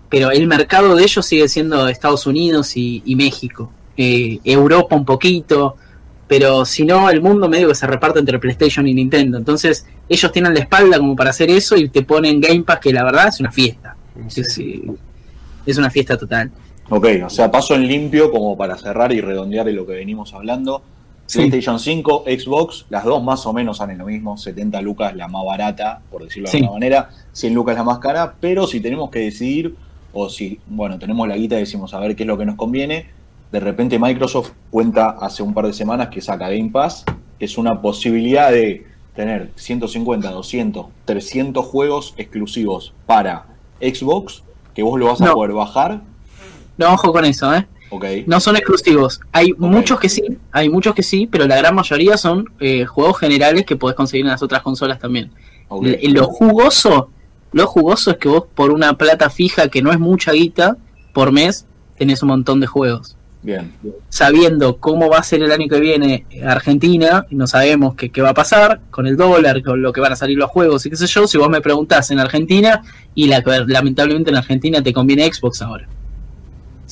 pero 0.08 0.30
el 0.30 0.46
mercado 0.46 0.94
de 0.96 1.02
ellos 1.02 1.24
sigue 1.26 1.48
siendo 1.48 1.86
Estados 1.88 2.26
Unidos 2.26 2.76
y, 2.76 3.02
y 3.04 3.14
México. 3.16 3.72
Eh, 3.96 4.38
Europa 4.44 4.94
un 4.94 5.04
poquito, 5.04 5.76
pero 6.26 6.64
si 6.64 6.84
no, 6.84 7.10
el 7.10 7.20
mundo 7.20 7.48
medio 7.48 7.68
que 7.68 7.74
se 7.74 7.86
reparte 7.86 8.20
entre 8.20 8.38
PlayStation 8.38 8.86
y 8.86 8.94
Nintendo. 8.94 9.38
Entonces, 9.38 9.86
ellos 10.08 10.30
tienen 10.32 10.54
la 10.54 10.60
espalda 10.60 10.98
como 10.98 11.16
para 11.16 11.30
hacer 11.30 11.50
eso 11.50 11.76
y 11.76 11.88
te 11.88 12.02
ponen 12.02 12.40
Game 12.40 12.62
Pass, 12.62 12.78
que 12.80 12.92
la 12.92 13.04
verdad 13.04 13.28
es 13.28 13.40
una 13.40 13.50
fiesta. 13.50 13.96
Es, 14.26 14.58
eh, 14.58 14.82
es 15.66 15.78
una 15.78 15.90
fiesta 15.90 16.16
total. 16.16 16.50
Ok, 16.90 17.06
o 17.26 17.30
sea, 17.30 17.50
paso 17.50 17.74
en 17.74 17.86
limpio 17.86 18.30
como 18.30 18.56
para 18.56 18.76
cerrar 18.78 19.12
y 19.12 19.20
redondear 19.20 19.66
de 19.66 19.72
lo 19.72 19.86
que 19.86 19.92
venimos 19.92 20.32
hablando. 20.34 20.82
Sí. 21.26 21.40
PlayStation 21.40 21.78
5, 21.78 22.24
Xbox, 22.26 22.86
las 22.88 23.04
dos 23.04 23.22
más 23.22 23.44
o 23.44 23.52
menos 23.52 23.76
salen 23.76 23.98
lo 23.98 24.06
mismo, 24.06 24.38
70 24.38 24.80
lucas 24.80 25.14
la 25.14 25.28
más 25.28 25.44
barata, 25.44 26.00
por 26.10 26.24
decirlo 26.24 26.46
de 26.46 26.52
Sí. 26.52 26.56
alguna 26.58 26.72
manera, 26.72 27.10
100 27.32 27.52
lucas 27.52 27.76
la 27.76 27.84
más 27.84 27.98
cara, 27.98 28.34
pero 28.40 28.66
si 28.66 28.80
tenemos 28.80 29.10
que 29.10 29.18
decidir, 29.18 29.74
o 30.14 30.30
si, 30.30 30.58
bueno, 30.66 30.98
tenemos 30.98 31.28
la 31.28 31.36
guita 31.36 31.56
y 31.56 31.60
decimos 31.60 31.92
a 31.92 32.00
ver 32.00 32.16
qué 32.16 32.22
es 32.22 32.26
lo 32.26 32.38
que 32.38 32.46
nos 32.46 32.56
conviene, 32.56 33.06
de 33.52 33.60
repente 33.60 33.98
Microsoft 33.98 34.52
cuenta 34.70 35.10
hace 35.20 35.42
un 35.42 35.52
par 35.52 35.66
de 35.66 35.74
semanas 35.74 36.08
que 36.08 36.22
saca 36.22 36.48
Game 36.48 36.70
Pass, 36.70 37.04
que 37.38 37.44
es 37.44 37.58
una 37.58 37.82
posibilidad 37.82 38.50
de 38.50 38.86
tener 39.14 39.50
150, 39.56 40.30
200, 40.30 40.86
300 41.04 41.66
juegos 41.66 42.14
exclusivos 42.16 42.94
para 43.04 43.44
Xbox, 43.80 44.42
que 44.74 44.82
vos 44.82 44.98
lo 44.98 45.06
vas 45.06 45.20
a 45.20 45.26
No. 45.26 45.34
poder 45.34 45.52
bajar. 45.52 46.00
No, 46.76 46.92
ojo 46.94 47.12
con 47.12 47.24
eso, 47.24 47.52
¿eh? 47.54 47.66
Ok, 47.90 48.04
No 48.26 48.38
son 48.40 48.56
exclusivos. 48.56 49.20
Hay 49.32 49.52
muchos 49.56 49.98
que 49.98 50.08
sí, 50.08 50.22
hay 50.52 50.68
muchos 50.68 50.94
que 50.94 51.02
sí, 51.02 51.26
pero 51.26 51.46
la 51.46 51.56
gran 51.56 51.74
mayoría 51.74 52.16
son 52.16 52.44
eh, 52.60 52.84
juegos 52.84 53.18
generales 53.18 53.64
que 53.64 53.76
podés 53.76 53.96
conseguir 53.96 54.26
en 54.26 54.30
las 54.32 54.42
otras 54.42 54.62
consolas 54.62 54.98
también. 54.98 55.30
Lo 55.70 56.26
jugoso, 56.26 57.10
lo 57.52 57.66
jugoso 57.66 58.10
es 58.12 58.16
que 58.18 58.28
vos 58.28 58.44
por 58.54 58.70
una 58.70 58.96
plata 58.96 59.30
fija 59.30 59.68
que 59.68 59.82
no 59.82 59.90
es 59.90 59.98
mucha 59.98 60.32
guita 60.32 60.76
por 61.14 61.32
mes, 61.32 61.66
tenés 61.96 62.22
un 62.22 62.28
montón 62.28 62.60
de 62.60 62.66
juegos. 62.66 63.16
Bien. 63.40 63.72
Sabiendo 64.08 64.78
cómo 64.78 65.08
va 65.08 65.18
a 65.18 65.22
ser 65.22 65.42
el 65.42 65.52
año 65.52 65.68
que 65.68 65.78
viene 65.80 66.26
Argentina, 66.44 67.24
y 67.30 67.36
no 67.36 67.46
sabemos 67.46 67.94
qué, 67.94 68.10
qué 68.10 68.20
va 68.20 68.30
a 68.30 68.34
pasar 68.34 68.80
con 68.90 69.06
el 69.06 69.16
dólar, 69.16 69.62
con 69.62 69.80
lo 69.80 69.92
que 69.92 70.00
van 70.00 70.12
a 70.12 70.16
salir 70.16 70.36
los 70.36 70.50
juegos 70.50 70.84
y 70.86 70.90
qué 70.90 70.96
sé 70.96 71.06
yo, 71.06 71.26
si 71.28 71.38
vos 71.38 71.48
me 71.48 71.60
preguntás 71.60 72.10
en 72.10 72.18
Argentina, 72.18 72.82
y 73.14 73.28
la, 73.28 73.42
lamentablemente 73.66 74.30
en 74.30 74.36
Argentina 74.36 74.82
te 74.82 74.92
conviene 74.92 75.32
Xbox 75.32 75.62
ahora. 75.62 75.86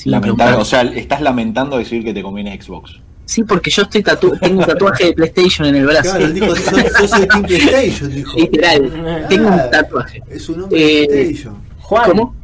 Lamentable, 0.04 0.20
preguntás. 0.20 0.56
o 0.59 0.64
sea, 0.64 0.82
estás 0.82 1.20
lamentando 1.20 1.78
decir 1.78 2.04
que 2.04 2.14
te 2.14 2.22
conviene 2.22 2.61
Xbox. 2.61 3.00
Sí, 3.24 3.42
porque 3.42 3.70
yo 3.70 3.82
estoy 3.82 4.04
tatu 4.04 4.37
tengo 4.40 4.61
un 4.61 4.66
tatuaje 4.66 5.06
de 5.06 5.12
PlayStation 5.14 5.66
en 5.66 5.74
el 5.74 5.87
brazo. 5.87 6.16
Claro, 6.16 6.30
dijo, 6.32 6.54
soy 6.54 7.26
Team 7.28 7.42
PlayStation, 7.42 8.14
dijo. 8.14 8.37
Literal, 8.37 9.26
tengo 9.28 9.48
un 9.48 9.70
tatuaje. 9.70 10.22
Es 10.30 10.48
un 10.48 10.62
hombre 10.62 10.78
de 10.78 11.02
Eh, 11.02 11.06
PlayStation. 11.09 11.56
Juan, 11.80 12.11
¿Cómo? 12.11 12.35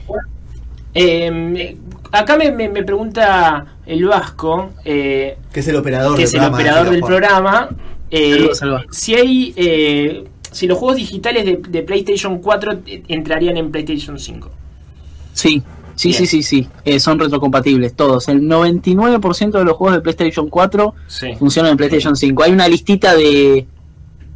eh, 0.95 1.77
acá 2.13 2.37
me, 2.37 2.53
me- 2.53 2.69
me 2.69 2.83
pregunta 2.85 3.67
el 3.87 4.05
Vasco, 4.05 4.71
eh, 4.85 5.39
Que 5.53 5.61
es 5.61 5.69
el 5.69 5.77
operador 5.77 6.13
que 6.13 6.19
del 6.19 6.25
es 6.27 6.35
el 6.35 6.41
programa. 6.41 6.57
operador 6.59 6.91
del 6.91 7.01
Juan. 7.01 7.11
programa, 7.11 7.69
eh, 8.11 8.49
si 8.91 9.15
hay, 9.15 9.53
eh, 9.57 10.25
si 10.51 10.67
los 10.67 10.79
juegos 10.79 10.97
digitales 10.99 11.45
de, 11.45 11.61
de 11.69 11.83
PlayStation 11.83 12.39
4 12.39 12.73
eh, 12.87 13.03
entrarían 13.09 13.57
en 13.57 13.71
PlayStation 13.71 14.19
5. 14.19 14.51
Sí, 15.33 15.63
sí, 15.97 16.09
Bien. 16.09 16.19
sí, 16.21 16.27
sí, 16.27 16.43
sí. 16.43 16.69
Eh, 16.85 17.01
son 17.01 17.19
retrocompatibles 17.19 17.95
todos. 17.95 18.29
El 18.29 18.43
99% 18.43 19.51
de 19.59 19.65
los 19.65 19.77
juegos 19.77 19.97
de 19.97 20.03
PlayStation 20.03 20.49
4 20.49 20.95
Sí. 21.07 21.35
funcionan 21.39 21.73
en 21.73 21.77
PlayStation 21.79 22.15
5. 22.17 22.43
Hay 22.43 22.53
una 22.53 22.69
listita 22.69 23.15
de 23.15 23.67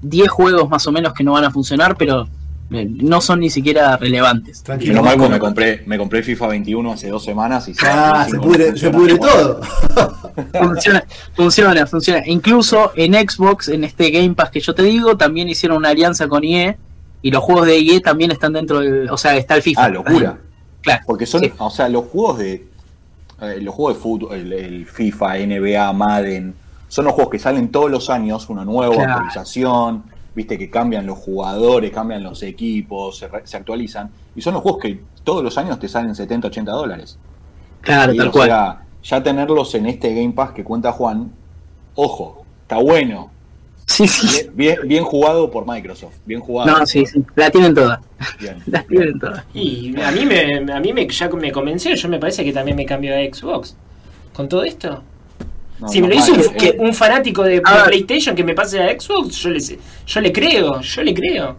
10 0.02 0.28
juegos 0.28 0.68
más 0.70 0.86
o 0.86 0.92
menos 0.92 1.12
que 1.12 1.22
no 1.24 1.32
van 1.32 1.44
a 1.44 1.50
funcionar, 1.50 1.96
pero 1.96 2.26
no 2.70 3.20
son 3.20 3.40
ni 3.40 3.50
siquiera 3.50 3.96
relevantes. 3.96 4.62
Tranquilo. 4.62 4.94
Menos 4.94 5.04
mal, 5.06 5.16
porque 5.18 5.32
me 5.34 5.38
compré, 5.38 5.82
me 5.86 5.98
compré 5.98 6.22
FIFA 6.22 6.48
21 6.48 6.92
hace 6.92 7.08
dos 7.08 7.22
semanas 7.24 7.68
y 7.68 7.74
Ah, 7.84 8.26
se 8.28 8.38
pudre, 8.38 8.76
se 8.76 8.90
pudre 8.90 9.18
todo. 9.18 9.60
Funciona, 10.52 11.04
funciona, 11.34 11.86
funciona. 11.86 12.22
Incluso 12.26 12.92
en 12.96 13.14
Xbox, 13.14 13.68
en 13.68 13.84
este 13.84 14.10
Game 14.10 14.34
Pass 14.34 14.50
que 14.50 14.60
yo 14.60 14.74
te 14.74 14.82
digo, 14.82 15.16
también 15.16 15.48
hicieron 15.48 15.78
una 15.78 15.90
alianza 15.90 16.28
con 16.28 16.44
EA 16.44 16.76
y 17.22 17.30
los 17.30 17.42
juegos 17.42 17.66
de 17.66 17.78
EA 17.78 18.00
también 18.00 18.30
están 18.30 18.52
dentro 18.52 18.80
del. 18.80 19.08
O 19.10 19.16
sea, 19.16 19.36
está 19.36 19.54
el 19.54 19.62
FIFA. 19.62 19.84
Ah, 19.84 19.88
locura. 19.88 20.38
Claro. 20.82 21.02
Porque 21.04 21.26
son, 21.26 21.40
Sí. 21.40 21.52
o 21.58 21.68
sea, 21.70 21.88
los 21.88 22.04
juegos 22.04 22.38
de 22.38 22.68
eh, 23.42 23.58
los 23.60 23.74
juegos 23.74 23.96
de 23.96 24.00
fútbol, 24.02 24.34
el, 24.36 24.52
el 24.52 24.86
FIFA, 24.86 25.34
NBA, 25.38 25.92
Madden, 25.92 26.54
son 26.86 27.06
los 27.06 27.14
juegos 27.14 27.32
que 27.32 27.38
salen 27.40 27.70
todos 27.72 27.90
los 27.90 28.08
años, 28.08 28.48
una 28.50 28.64
nueva 28.64 28.94
Claro. 28.94 29.12
actualización, 29.14 30.04
viste 30.36 30.56
que 30.58 30.70
cambian 30.70 31.06
los 31.06 31.18
jugadores, 31.18 31.90
cambian 31.90 32.22
los 32.22 32.42
equipos, 32.44 33.18
se, 33.18 33.26
re- 33.28 33.46
se 33.46 33.56
actualizan, 33.56 34.10
y 34.36 34.42
son 34.42 34.54
los 34.54 34.62
juegos 34.62 34.82
que 34.82 35.00
todos 35.24 35.42
los 35.42 35.56
años 35.58 35.80
te 35.80 35.88
salen 35.88 36.14
70, 36.14 36.48
80 36.48 36.70
dólares. 36.72 37.18
Claro, 37.80 38.12
Y, 38.12 38.16
tal 38.18 38.28
o 38.28 38.32
cual. 38.32 38.48
sea, 38.48 38.82
ya 39.02 39.22
tenerlos 39.22 39.74
en 39.74 39.86
este 39.86 40.14
Game 40.14 40.32
Pass 40.32 40.52
que 40.52 40.62
cuenta 40.64 40.92
Juan, 40.92 41.32
ojo, 41.94 42.44
está 42.62 42.76
bueno, 42.76 43.30
Sí, 43.86 44.06
sí. 44.08 44.26
bien, 44.26 44.56
bien, 44.56 44.78
bien 44.88 45.04
jugado 45.04 45.48
por 45.50 45.64
Microsoft, 45.66 46.16
bien 46.26 46.40
jugado. 46.40 46.76
No, 46.80 46.84
sí, 46.86 47.06
sí. 47.06 47.24
La 47.36 47.50
tienen 47.50 47.72
todas. 47.72 48.00
Bien. 48.40 48.56
La 48.66 48.82
tienen 48.82 49.18
todas. 49.18 49.44
Y 49.54 49.98
a 50.00 50.10
mí 50.10 50.26
me, 50.26 50.72
a 50.72 50.80
mí 50.80 50.92
me, 50.92 51.08
ya 51.08 51.28
me 51.30 51.52
convenció, 51.52 51.94
yo 51.94 52.08
me 52.08 52.18
parece 52.18 52.44
que 52.44 52.52
también 52.52 52.76
me 52.76 52.84
cambio 52.84 53.14
a 53.14 53.18
Xbox. 53.18 53.76
¿Con 54.34 54.48
todo 54.48 54.64
esto? 54.64 55.02
No, 55.78 55.88
si 55.88 56.00
me 56.00 56.08
lo 56.08 56.14
hizo 56.14 56.32
un, 56.32 56.40
que- 56.54 56.92
fanático 56.92 57.42
de. 57.42 57.60
PlayStation 57.86 58.34
que 58.34 58.42
me 58.44 58.54
pase 58.54 58.80
a 58.82 58.98
Xbox, 58.98 59.36
yo 59.36 59.50
le, 59.50 59.60
yo 60.06 60.20
le 60.20 60.32
creo, 60.32 60.80
yo 60.80 61.02
le 61.02 61.12
creo. 61.14 61.56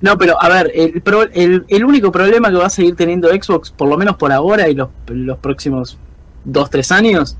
No, 0.00 0.18
pero 0.18 0.40
a 0.42 0.48
ver, 0.48 0.72
el, 0.74 1.00
pro- 1.02 1.22
el, 1.32 1.64
el 1.68 1.84
único 1.84 2.10
problema 2.12 2.50
que 2.50 2.56
va 2.56 2.66
a 2.66 2.70
seguir 2.70 2.94
teniendo 2.96 3.28
Xbox, 3.28 3.70
por 3.70 3.88
lo 3.88 3.96
menos 3.96 4.16
por 4.16 4.32
ahora 4.32 4.68
y 4.68 4.74
los, 4.74 4.88
los 5.08 5.38
próximos 5.38 5.96
2-3 6.46 6.90
años, 6.94 7.36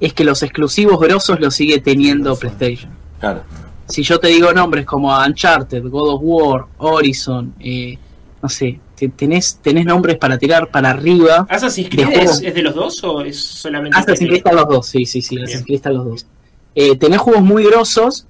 es 0.00 0.12
que 0.12 0.24
los 0.24 0.42
exclusivos 0.42 0.98
grosos 1.00 1.40
los 1.40 1.54
sigue 1.54 1.80
teniendo 1.80 2.36
PlayStation. 2.36 2.90
Claro. 3.20 3.42
Si 3.86 4.02
yo 4.02 4.18
te 4.18 4.28
digo 4.28 4.52
nombres 4.52 4.84
como 4.84 5.16
Uncharted, 5.16 5.82
God 5.88 6.14
of 6.14 6.20
War, 6.22 6.64
Horizon, 6.78 7.54
eh, 7.60 7.96
no 8.42 8.48
sé, 8.48 8.80
tenés, 8.94 9.58
tenés 9.62 9.84
nombres 9.86 10.16
para 10.16 10.38
tirar 10.38 10.70
para 10.70 10.90
arriba. 10.90 11.46
¿Assassin's 11.48 11.90
De 11.90 11.96
Creed 12.04 12.18
es, 12.22 12.40
de 12.54 12.62
los 12.62 12.74
dos 12.74 13.02
o 13.04 13.22
es 13.22 13.38
solamente 13.42 13.96
Assassin's 13.98 14.18
Creed 14.28 14.42
PlayStation? 14.42 14.58
están 14.58 14.68
los 14.68 14.76
dos, 14.76 14.86
sí, 14.86 15.04
sí, 15.06 15.20
sí, 15.22 15.34
Bien. 15.36 15.44
Assassin's 15.46 15.66
Creed 15.66 15.76
están 15.76 15.94
los 15.94 16.04
dos. 16.06 16.26
Eh, 16.74 16.96
tenés 16.96 17.18
juegos 17.20 17.42
muy 17.42 17.64
grosos, 17.64 18.26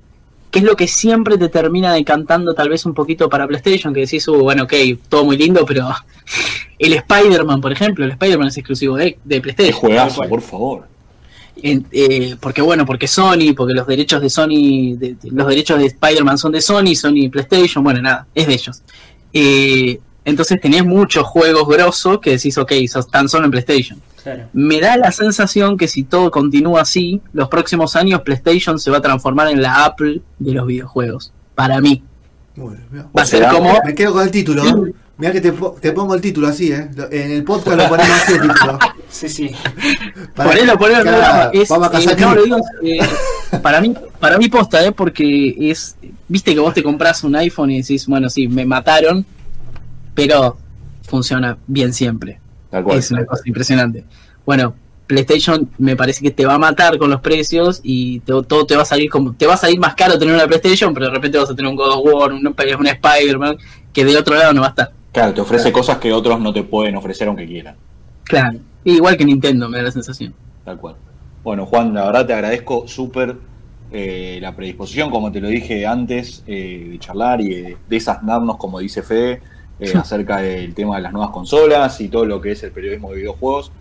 que 0.51 0.61
es 0.61 0.65
lo 0.65 0.77
que 0.77 0.87
siempre 0.87 1.37
te 1.39 1.49
termina 1.49 1.93
decantando 1.93 2.55
tal 2.55 2.69
vez 2.69 2.87
un 2.87 2.95
poquito 2.95 3.29
para 3.29 3.47
PlayStation, 3.47 3.93
que 3.93 4.01
decís, 4.01 4.27
uh, 4.29 4.37
bueno, 4.37 4.65
ok, 4.65 4.73
todo 5.09 5.25
muy 5.25 5.37
lindo, 5.37 5.65
pero 5.67 5.89
el 6.79 6.93
Spider-Man, 6.93 7.61
por 7.61 7.73
ejemplo, 7.73 8.05
el 8.05 8.13
Spider-Man 8.13 8.49
es 8.49 8.57
exclusivo 8.59 8.97
de, 8.97 9.19
de 9.25 9.37
Qué 9.37 9.41
PlayStation. 9.41 9.81
juegazo, 9.81 10.23
por 10.29 10.41
favor. 10.43 10.87
En- 11.63 11.87
eh, 11.93 12.37
porque 12.41 12.61
bueno, 12.63 12.85
porque 12.85 13.07
Sony, 13.07 13.55
porque 13.57 13.75
los 13.75 13.87
derechos 13.87 14.21
de 14.21 14.29
Sony, 14.29 14.97
de- 14.97 15.17
de- 15.21 15.31
los 15.31 15.47
derechos 15.47 15.79
de 15.79 15.87
Spider-Man 15.87 16.37
son 16.37 16.53
de 16.53 16.61
Sony, 16.61 16.95
Sony 16.97 17.29
PlayStation, 17.31 17.83
bueno, 17.85 18.03
nada, 18.03 18.27
es 18.35 18.47
de 18.47 18.55
ellos. 18.55 18.83
Eh, 19.33 20.01
entonces 20.25 20.61
tenés 20.61 20.85
muchos 20.85 21.25
juegos 21.27 21.69
grosos 21.69 22.21
que 22.21 22.31
decís, 22.31 22.57
ok, 22.59 22.73
sos 22.89 23.11
tan 23.11 23.29
solo 23.29 23.45
en 23.45 23.51
PlayStation. 23.51 24.01
Claro. 24.23 24.49
Me 24.55 24.81
da 24.81 24.97
la 24.97 25.13
sensación 25.13 25.77
que 25.77 25.87
si 25.87 26.03
todo 26.05 26.31
continúa 26.31 26.81
así, 26.81 27.21
los 27.35 27.49
próximos 27.49 27.95
años 27.95 28.23
PlayStation 28.23 28.79
se 28.79 28.91
va 28.91 28.99
a 28.99 29.03
transformar 29.03 29.49
en 29.49 29.61
la 29.61 29.85
Apple 29.85 30.23
de 30.39 30.53
los 30.53 30.67
videojuegos. 30.67 31.33
Para 31.55 31.81
mí. 31.81 32.03
Mirá. 32.57 33.07
Va 33.17 33.23
a 33.23 33.27
ser 33.27 33.47
como... 33.49 33.79
Me 33.85 33.95
quedo 33.95 34.13
con 34.15 34.23
el 34.23 34.31
título. 34.31 34.65
¿eh? 34.67 34.93
Mirá 35.19 35.31
que 35.33 35.41
te, 35.41 35.53
po- 35.53 35.77
te 35.81 35.93
pongo 35.93 36.15
el 36.15 36.21
título 36.21 36.49
así, 36.49 36.73
¿eh? 36.73 36.89
En 37.11 37.31
el 37.33 37.45
podcast 37.45 37.77
lo 37.77 37.89
ponemos 37.89 38.11
así 38.23 38.33
el 38.33 38.41
título. 38.41 38.79
Sí, 39.11 39.29
sí. 39.29 39.51
Para- 40.35 40.51
Ponelo, 40.51 40.77
ponelo, 40.77 41.05
ponelo. 41.05 41.51
Es, 41.53 41.69
vamos 41.69 41.87
a 41.87 41.91
eh, 42.01 42.05
casar 42.05 42.21
no, 42.21 42.35
lo 42.35 42.43
digo, 42.43 42.57
eh, 42.83 42.99
para 43.63 43.81
mí, 43.81 43.95
para 44.19 44.39
mí 44.39 44.49
posta, 44.49 44.85
eh, 44.85 44.91
porque 44.91 45.55
es, 45.71 45.95
viste 46.27 46.53
que 46.53 46.59
vos 46.59 46.75
te 46.75 46.83
compras 46.83 47.23
un 47.23 47.37
iPhone 47.37 47.71
y 47.71 47.81
decís, 47.83 48.09
bueno, 48.09 48.29
sí, 48.29 48.49
me 48.49 48.65
mataron, 48.65 49.25
pero 50.15 50.57
funciona 51.03 51.59
bien 51.67 51.93
siempre. 51.93 52.41
Tal 52.71 52.85
cual. 52.85 52.99
Es 52.99 53.11
una 53.11 53.25
cosa 53.25 53.43
impresionante. 53.47 54.05
Bueno, 54.47 54.75
PlayStation 55.07 55.69
me 55.79 55.97
parece 55.97 56.23
que 56.23 56.31
te 56.31 56.47
va 56.47 56.55
a 56.55 56.59
matar 56.59 56.97
con 56.99 57.11
los 57.11 57.21
precios 57.21 57.81
y 57.83 58.21
te- 58.21 58.33
todo 58.45 58.67
te 58.67 58.75
va 58.77 58.83
a 58.83 58.87
salir 58.87 59.11
como 59.11 59.35
te 59.35 59.47
va 59.47 59.55
a 59.55 59.59
salir 59.59 59.79
más 59.79 59.95
caro 59.95 60.19
tener 60.19 60.35
una 60.35 60.47
PlayStation, 60.47 60.95
pero 60.95 61.07
de 61.07 61.13
repente 61.13 61.39
vas 61.39 61.51
a 61.51 61.55
tener 61.55 61.71
un 61.71 61.77
God 61.77 61.91
of 61.93 62.01
War, 62.05 62.33
un, 62.33 62.47
un 62.47 62.87
Spider-Man 62.87 63.57
que 63.93 64.05
de 64.05 64.17
otro 64.17 64.35
lado 64.35 64.53
no 64.55 64.63
va 64.63 64.69
a 64.69 64.71
estar. 64.71 64.93
Claro, 65.13 65.35
te 65.35 65.41
ofrece 65.41 65.71
cosas 65.71 65.99
que 65.99 66.13
otros 66.13 66.41
no 66.41 66.53
te 66.53 66.63
pueden 66.65 66.97
ofrecer 66.97 67.29
aunque 67.29 67.47
quieran. 67.47 67.77
Claro. 68.25 68.59
Igual 68.83 69.17
que 69.17 69.25
Nintendo, 69.25 69.69
me 69.69 69.79
da 69.79 69.85
la 69.85 69.91
sensación. 69.93 70.35
Tal 70.65 70.79
cual. 70.79 70.97
Bueno, 71.43 71.67
Juan, 71.67 71.95
la 71.95 72.07
verdad 72.07 72.27
te 72.27 72.33
agradezco 72.33 72.89
súper 72.89 73.37
eh, 73.93 74.39
la 74.43 74.57
predisposición, 74.57 75.11
como 75.11 75.31
te 75.31 75.41
lo 75.41 75.49
dije 75.49 75.87
antes, 75.87 76.43
eh, 76.47 76.89
de 76.91 76.99
charlar 76.99 77.41
y 77.41 77.49
de 77.51 77.77
como 78.59 78.81
dice 78.81 79.03
Fede, 79.03 79.41
eh, 79.81 79.93
acerca 79.97 80.39
del 80.39 80.75
tema 80.75 80.97
de 80.97 81.03
las 81.03 81.13
nuevas 81.13 81.31
consolas 81.31 82.01
y 82.01 82.09
todo 82.09 82.25
lo 82.27 82.41
que 82.41 82.53
es 82.53 82.63
el 82.63 82.71
periodismo 82.73 83.11
de 83.11 83.17
videojuegos. 83.19 83.73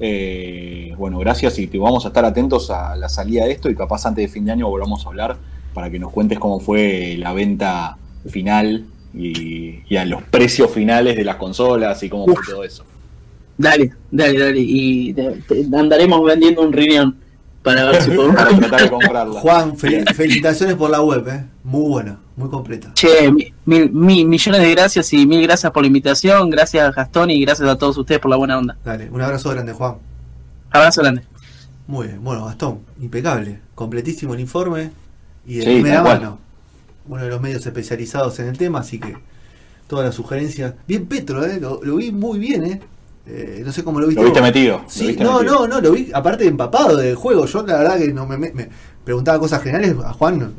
Eh, 0.00 0.94
bueno, 0.98 1.18
gracias 1.18 1.58
y 1.58 1.66
te 1.68 1.78
vamos 1.78 2.04
a 2.04 2.08
estar 2.08 2.24
atentos 2.24 2.70
a 2.70 2.96
la 2.96 3.08
salida 3.08 3.44
de 3.44 3.52
esto 3.52 3.70
y 3.70 3.74
capaz 3.74 4.04
antes 4.06 4.24
de 4.26 4.28
fin 4.32 4.44
de 4.44 4.52
año 4.52 4.68
volvamos 4.68 5.04
a 5.06 5.08
hablar 5.10 5.36
para 5.74 5.90
que 5.90 5.98
nos 5.98 6.10
cuentes 6.12 6.38
cómo 6.38 6.58
fue 6.60 7.16
la 7.18 7.32
venta 7.32 7.96
final 8.28 8.84
y, 9.14 9.80
y 9.88 9.96
a 9.96 10.04
los 10.04 10.22
precios 10.24 10.70
finales 10.70 11.16
de 11.16 11.24
las 11.24 11.36
consolas 11.36 12.02
y 12.02 12.08
cómo 12.08 12.26
fue 12.26 12.42
todo 12.46 12.64
eso. 12.64 12.84
Dale, 13.56 13.92
dale, 14.10 14.38
dale. 14.38 14.58
Y 14.60 15.12
te- 15.12 15.40
te- 15.46 15.66
andaremos 15.76 16.24
vendiendo 16.24 16.62
un 16.62 16.72
riñón 16.72 17.16
para 17.62 17.84
ver 17.84 18.02
si 18.02 18.10
podemos. 18.16 18.34
Para 18.36 18.56
tratar 18.58 18.82
de 18.82 18.90
comprarla. 18.90 19.40
Juan, 19.40 19.76
fel- 19.76 20.12
felicitaciones 20.14 20.74
por 20.74 20.90
la 20.90 21.00
web, 21.02 21.28
¿eh? 21.28 21.44
Muy 21.62 21.88
buena, 21.90 22.18
muy 22.36 22.48
completa. 22.48 22.92
Che, 22.94 23.30
mi- 23.30 23.52
mil, 23.66 23.90
mil- 23.92 24.26
millones 24.26 24.60
de 24.62 24.70
gracias 24.70 25.12
y 25.12 25.26
mil 25.26 25.42
gracias 25.42 25.70
por 25.72 25.82
la 25.82 25.86
invitación. 25.88 26.48
Gracias, 26.50 26.94
Gastón, 26.94 27.30
y 27.30 27.40
gracias 27.44 27.68
a 27.68 27.76
todos 27.76 27.96
ustedes 27.98 28.20
por 28.20 28.30
la 28.30 28.36
buena 28.36 28.58
onda. 28.58 28.76
Dale, 28.84 29.10
un 29.10 29.20
abrazo 29.20 29.50
grande, 29.50 29.72
Juan. 29.72 29.96
Abrazo 30.70 31.02
grande. 31.02 31.22
Muy 31.86 32.06
bien, 32.08 32.22
bueno, 32.24 32.46
Gastón, 32.46 32.80
impecable. 33.00 33.60
Completísimo 33.74 34.34
el 34.34 34.40
informe 34.40 34.90
y 35.46 35.56
de 35.56 35.62
Sí, 35.64 35.70
primera 35.74 36.02
mano. 36.02 36.38
Uno 37.08 37.22
de 37.22 37.28
los 37.28 37.40
medios 37.40 37.66
especializados 37.66 38.38
en 38.38 38.46
el 38.48 38.56
tema, 38.56 38.78
así 38.80 38.98
que 39.00 39.16
todas 39.88 40.06
las 40.06 40.14
sugerencias. 40.14 40.74
Bien 40.86 41.06
Petro, 41.06 41.44
¿eh? 41.44 41.58
Lo, 41.60 41.80
lo 41.82 41.96
vi 41.96 42.12
muy 42.12 42.38
bien, 42.38 42.64
¿eh? 42.64 42.80
Eh, 43.26 43.62
no 43.64 43.72
sé 43.72 43.84
cómo 43.84 44.00
lo 44.00 44.06
viste. 44.06 44.20
Lo 44.22 44.26
viste 44.26 44.40
vos. 44.40 44.48
metido. 44.48 44.82
Sí, 44.88 45.08
viste 45.08 45.22
no, 45.24 45.38
metido. 45.40 45.60
no, 45.60 45.68
no, 45.68 45.80
lo 45.80 45.92
vi, 45.92 46.10
aparte 46.14 46.46
empapado 46.46 46.96
del 46.96 47.14
juego. 47.16 47.44
Yo 47.46 47.64
la 47.66 47.78
verdad 47.78 47.98
que 47.98 48.12
no 48.12 48.26
me, 48.26 48.36
me- 48.38 48.52
me 48.52 48.68
preguntaba 49.04 49.38
cosas 49.38 49.62
generales 49.62 49.94
a 50.04 50.12
Juan, 50.12 50.52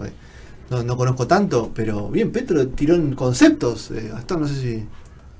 no, 0.69 0.77
pues, 0.77 0.83
no, 0.85 0.93
no 0.93 0.97
conozco 0.97 1.27
tanto, 1.27 1.71
pero 1.73 2.09
bien, 2.09 2.31
Petro 2.31 2.67
tiró 2.69 2.95
en 2.95 3.13
conceptos. 3.15 3.91
Eh, 3.91 4.09
Gastón, 4.11 4.41
no 4.41 4.47
sé 4.47 4.55
si. 4.55 4.85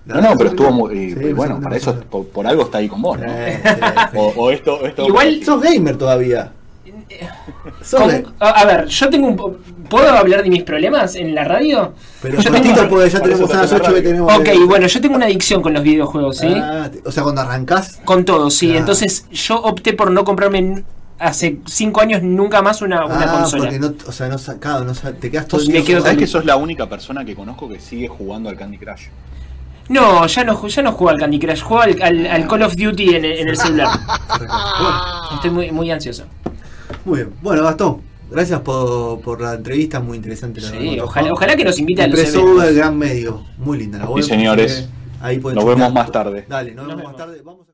No, 0.05 0.19
no, 0.21 0.38
pero 0.38 0.49
estuvo 0.49 0.71
muy. 0.71 0.93
y- 0.95 1.13
Sí, 1.13 1.19
y 1.29 1.33
bueno, 1.33 1.59
para 1.62 1.77
eso, 1.77 1.95
por, 2.09 2.27
por 2.27 2.45
algo 2.45 2.63
está 2.63 2.79
ahí 2.79 2.88
con 2.89 3.01
vos, 3.01 3.17
¿no? 3.19 3.25
Eh, 3.27 3.62
sí, 3.63 3.69
sí. 4.12 4.17
O, 4.17 4.27
o 4.36 4.51
esto, 4.51 4.75
o 4.75 4.86
esto. 4.86 5.07
Igual- 5.07 5.43
Sos 5.43 5.62
gamer 5.62 5.97
todavía. 5.97 6.51
Con- 7.91 8.33
a, 8.39 8.65
ver, 8.65 8.88
yo 8.88 9.09
tengo 9.09 9.27
un. 9.27 9.57
¿Puedo 9.89 10.09
hablar 10.09 10.43
de 10.43 10.49
mis 10.49 10.63
problemas 10.63 11.15
en 11.15 11.36
la 11.36 11.43
radio? 11.43 11.93
Pero 12.21 12.41
yo 12.41 12.51
tengo- 12.51 12.89
porque 12.89 13.09
ya 13.09 13.19
tenemos 13.21 13.49
a 13.53 13.57
las 13.62 13.69
te 13.69 13.75
hace 13.75 13.83
8 13.83 13.93
que 13.95 14.01
tenemos. 14.01 14.33
Ok, 14.38 14.49
bueno, 14.67 14.88
yo 14.88 15.01
tengo 15.01 15.15
una 15.15 15.25
adicción 15.25 15.62
con 15.62 15.73
los 15.73 15.83
videojuegos, 15.83 16.38
¿sí? 16.38 16.47
Ah, 16.55 16.89
o 17.05 17.12
sea, 17.12 17.23
cuando 17.23 17.41
arrancás. 17.41 17.99
Con 18.03 18.25
todo, 18.25 18.49
sí. 18.49 18.73
Ah. 18.73 18.79
Entonces 18.79 19.25
yo 19.31 19.62
opté 19.62 19.93
por 19.93 20.12
no 20.12 20.23
comprarme 20.23 20.83
hace 21.23 21.59
5 21.65 22.01
años 22.01 22.21
nunca 22.23 22.62
más 22.62 22.81
una, 22.81 23.05
una 23.05 23.21
ah, 23.23 23.39
consola. 23.39 23.63
porque 23.63 23.79
no, 23.79 23.93
o 24.07 24.12
sea, 24.12 24.27
no, 24.29 24.38
sa- 24.38 24.59
claro, 24.59 24.83
no 24.86 24.93
te 24.93 25.31
quedas 25.31 25.47
todo 25.47 25.62
el 25.62 25.67
Me 25.67 25.73
día 25.73 25.83
quedo. 25.86 26.01
¿Sabes 26.01 26.17
que 26.17 26.27
sos 26.27 26.45
la 26.45 26.55
única 26.57 26.88
persona 26.89 27.23
que 27.25 27.36
conozco 27.36 27.67
que 27.69 27.79
sigue 27.79 28.07
jugando 28.07 28.49
al 28.49 28.55
Candy 28.57 28.77
Crush? 28.77 29.03
No, 29.89 30.25
ya 30.27 30.43
no, 30.45 30.67
ya 30.67 30.81
no 30.81 30.91
juego 30.93 31.09
al 31.09 31.17
Candy 31.19 31.39
Crush, 31.39 31.62
juego 31.62 31.83
al, 31.83 32.01
al- 32.01 32.25
al 32.27 32.47
Call 32.47 32.62
of 32.63 32.75
Duty 32.75 33.15
en, 33.15 33.25
el- 33.25 33.39
en 33.39 33.47
el 33.49 33.57
celular. 33.57 33.89
Estoy 35.33 35.49
muy, 35.49 35.71
muy 35.71 35.91
ansioso. 35.91 36.25
Muy 37.05 37.17
bien. 37.17 37.33
Bueno, 37.41 37.63
Gastón, 37.63 38.01
gracias 38.31 38.62
por, 38.62 39.19
por 39.21 39.41
la 39.41 39.55
entrevista, 39.55 39.99
muy 39.99 40.17
interesante. 40.17 40.62
La 40.62 40.69
Sí, 40.69 40.77
verdad. 40.77 41.03
ojalá, 41.05 41.31
ojalá 41.33 41.55
que 41.55 41.65
nos 41.65 41.77
invite 41.79 42.01
a 42.03 42.07
los 42.07 42.17
Impreso 42.19 42.39
eventos. 42.41 42.63
el 42.69 42.75
gran 42.75 42.97
medio. 42.97 43.43
Muy 43.57 43.77
linda 43.77 43.97
la 43.99 44.05
web. 44.09 44.23
señores. 44.23 44.88
Ahí 45.21 45.38
Nos 45.39 45.65
vemos 45.65 45.93
más 45.93 46.12
tarde. 46.12 46.45
Dale, 46.49 46.73
nos, 46.75 46.86
Nos 46.88 46.95
vemos 46.97 47.12
más 47.13 47.13
vemos. 47.13 47.17
tarde. 47.17 47.41
Vamos 47.45 47.62
a- 47.62 47.71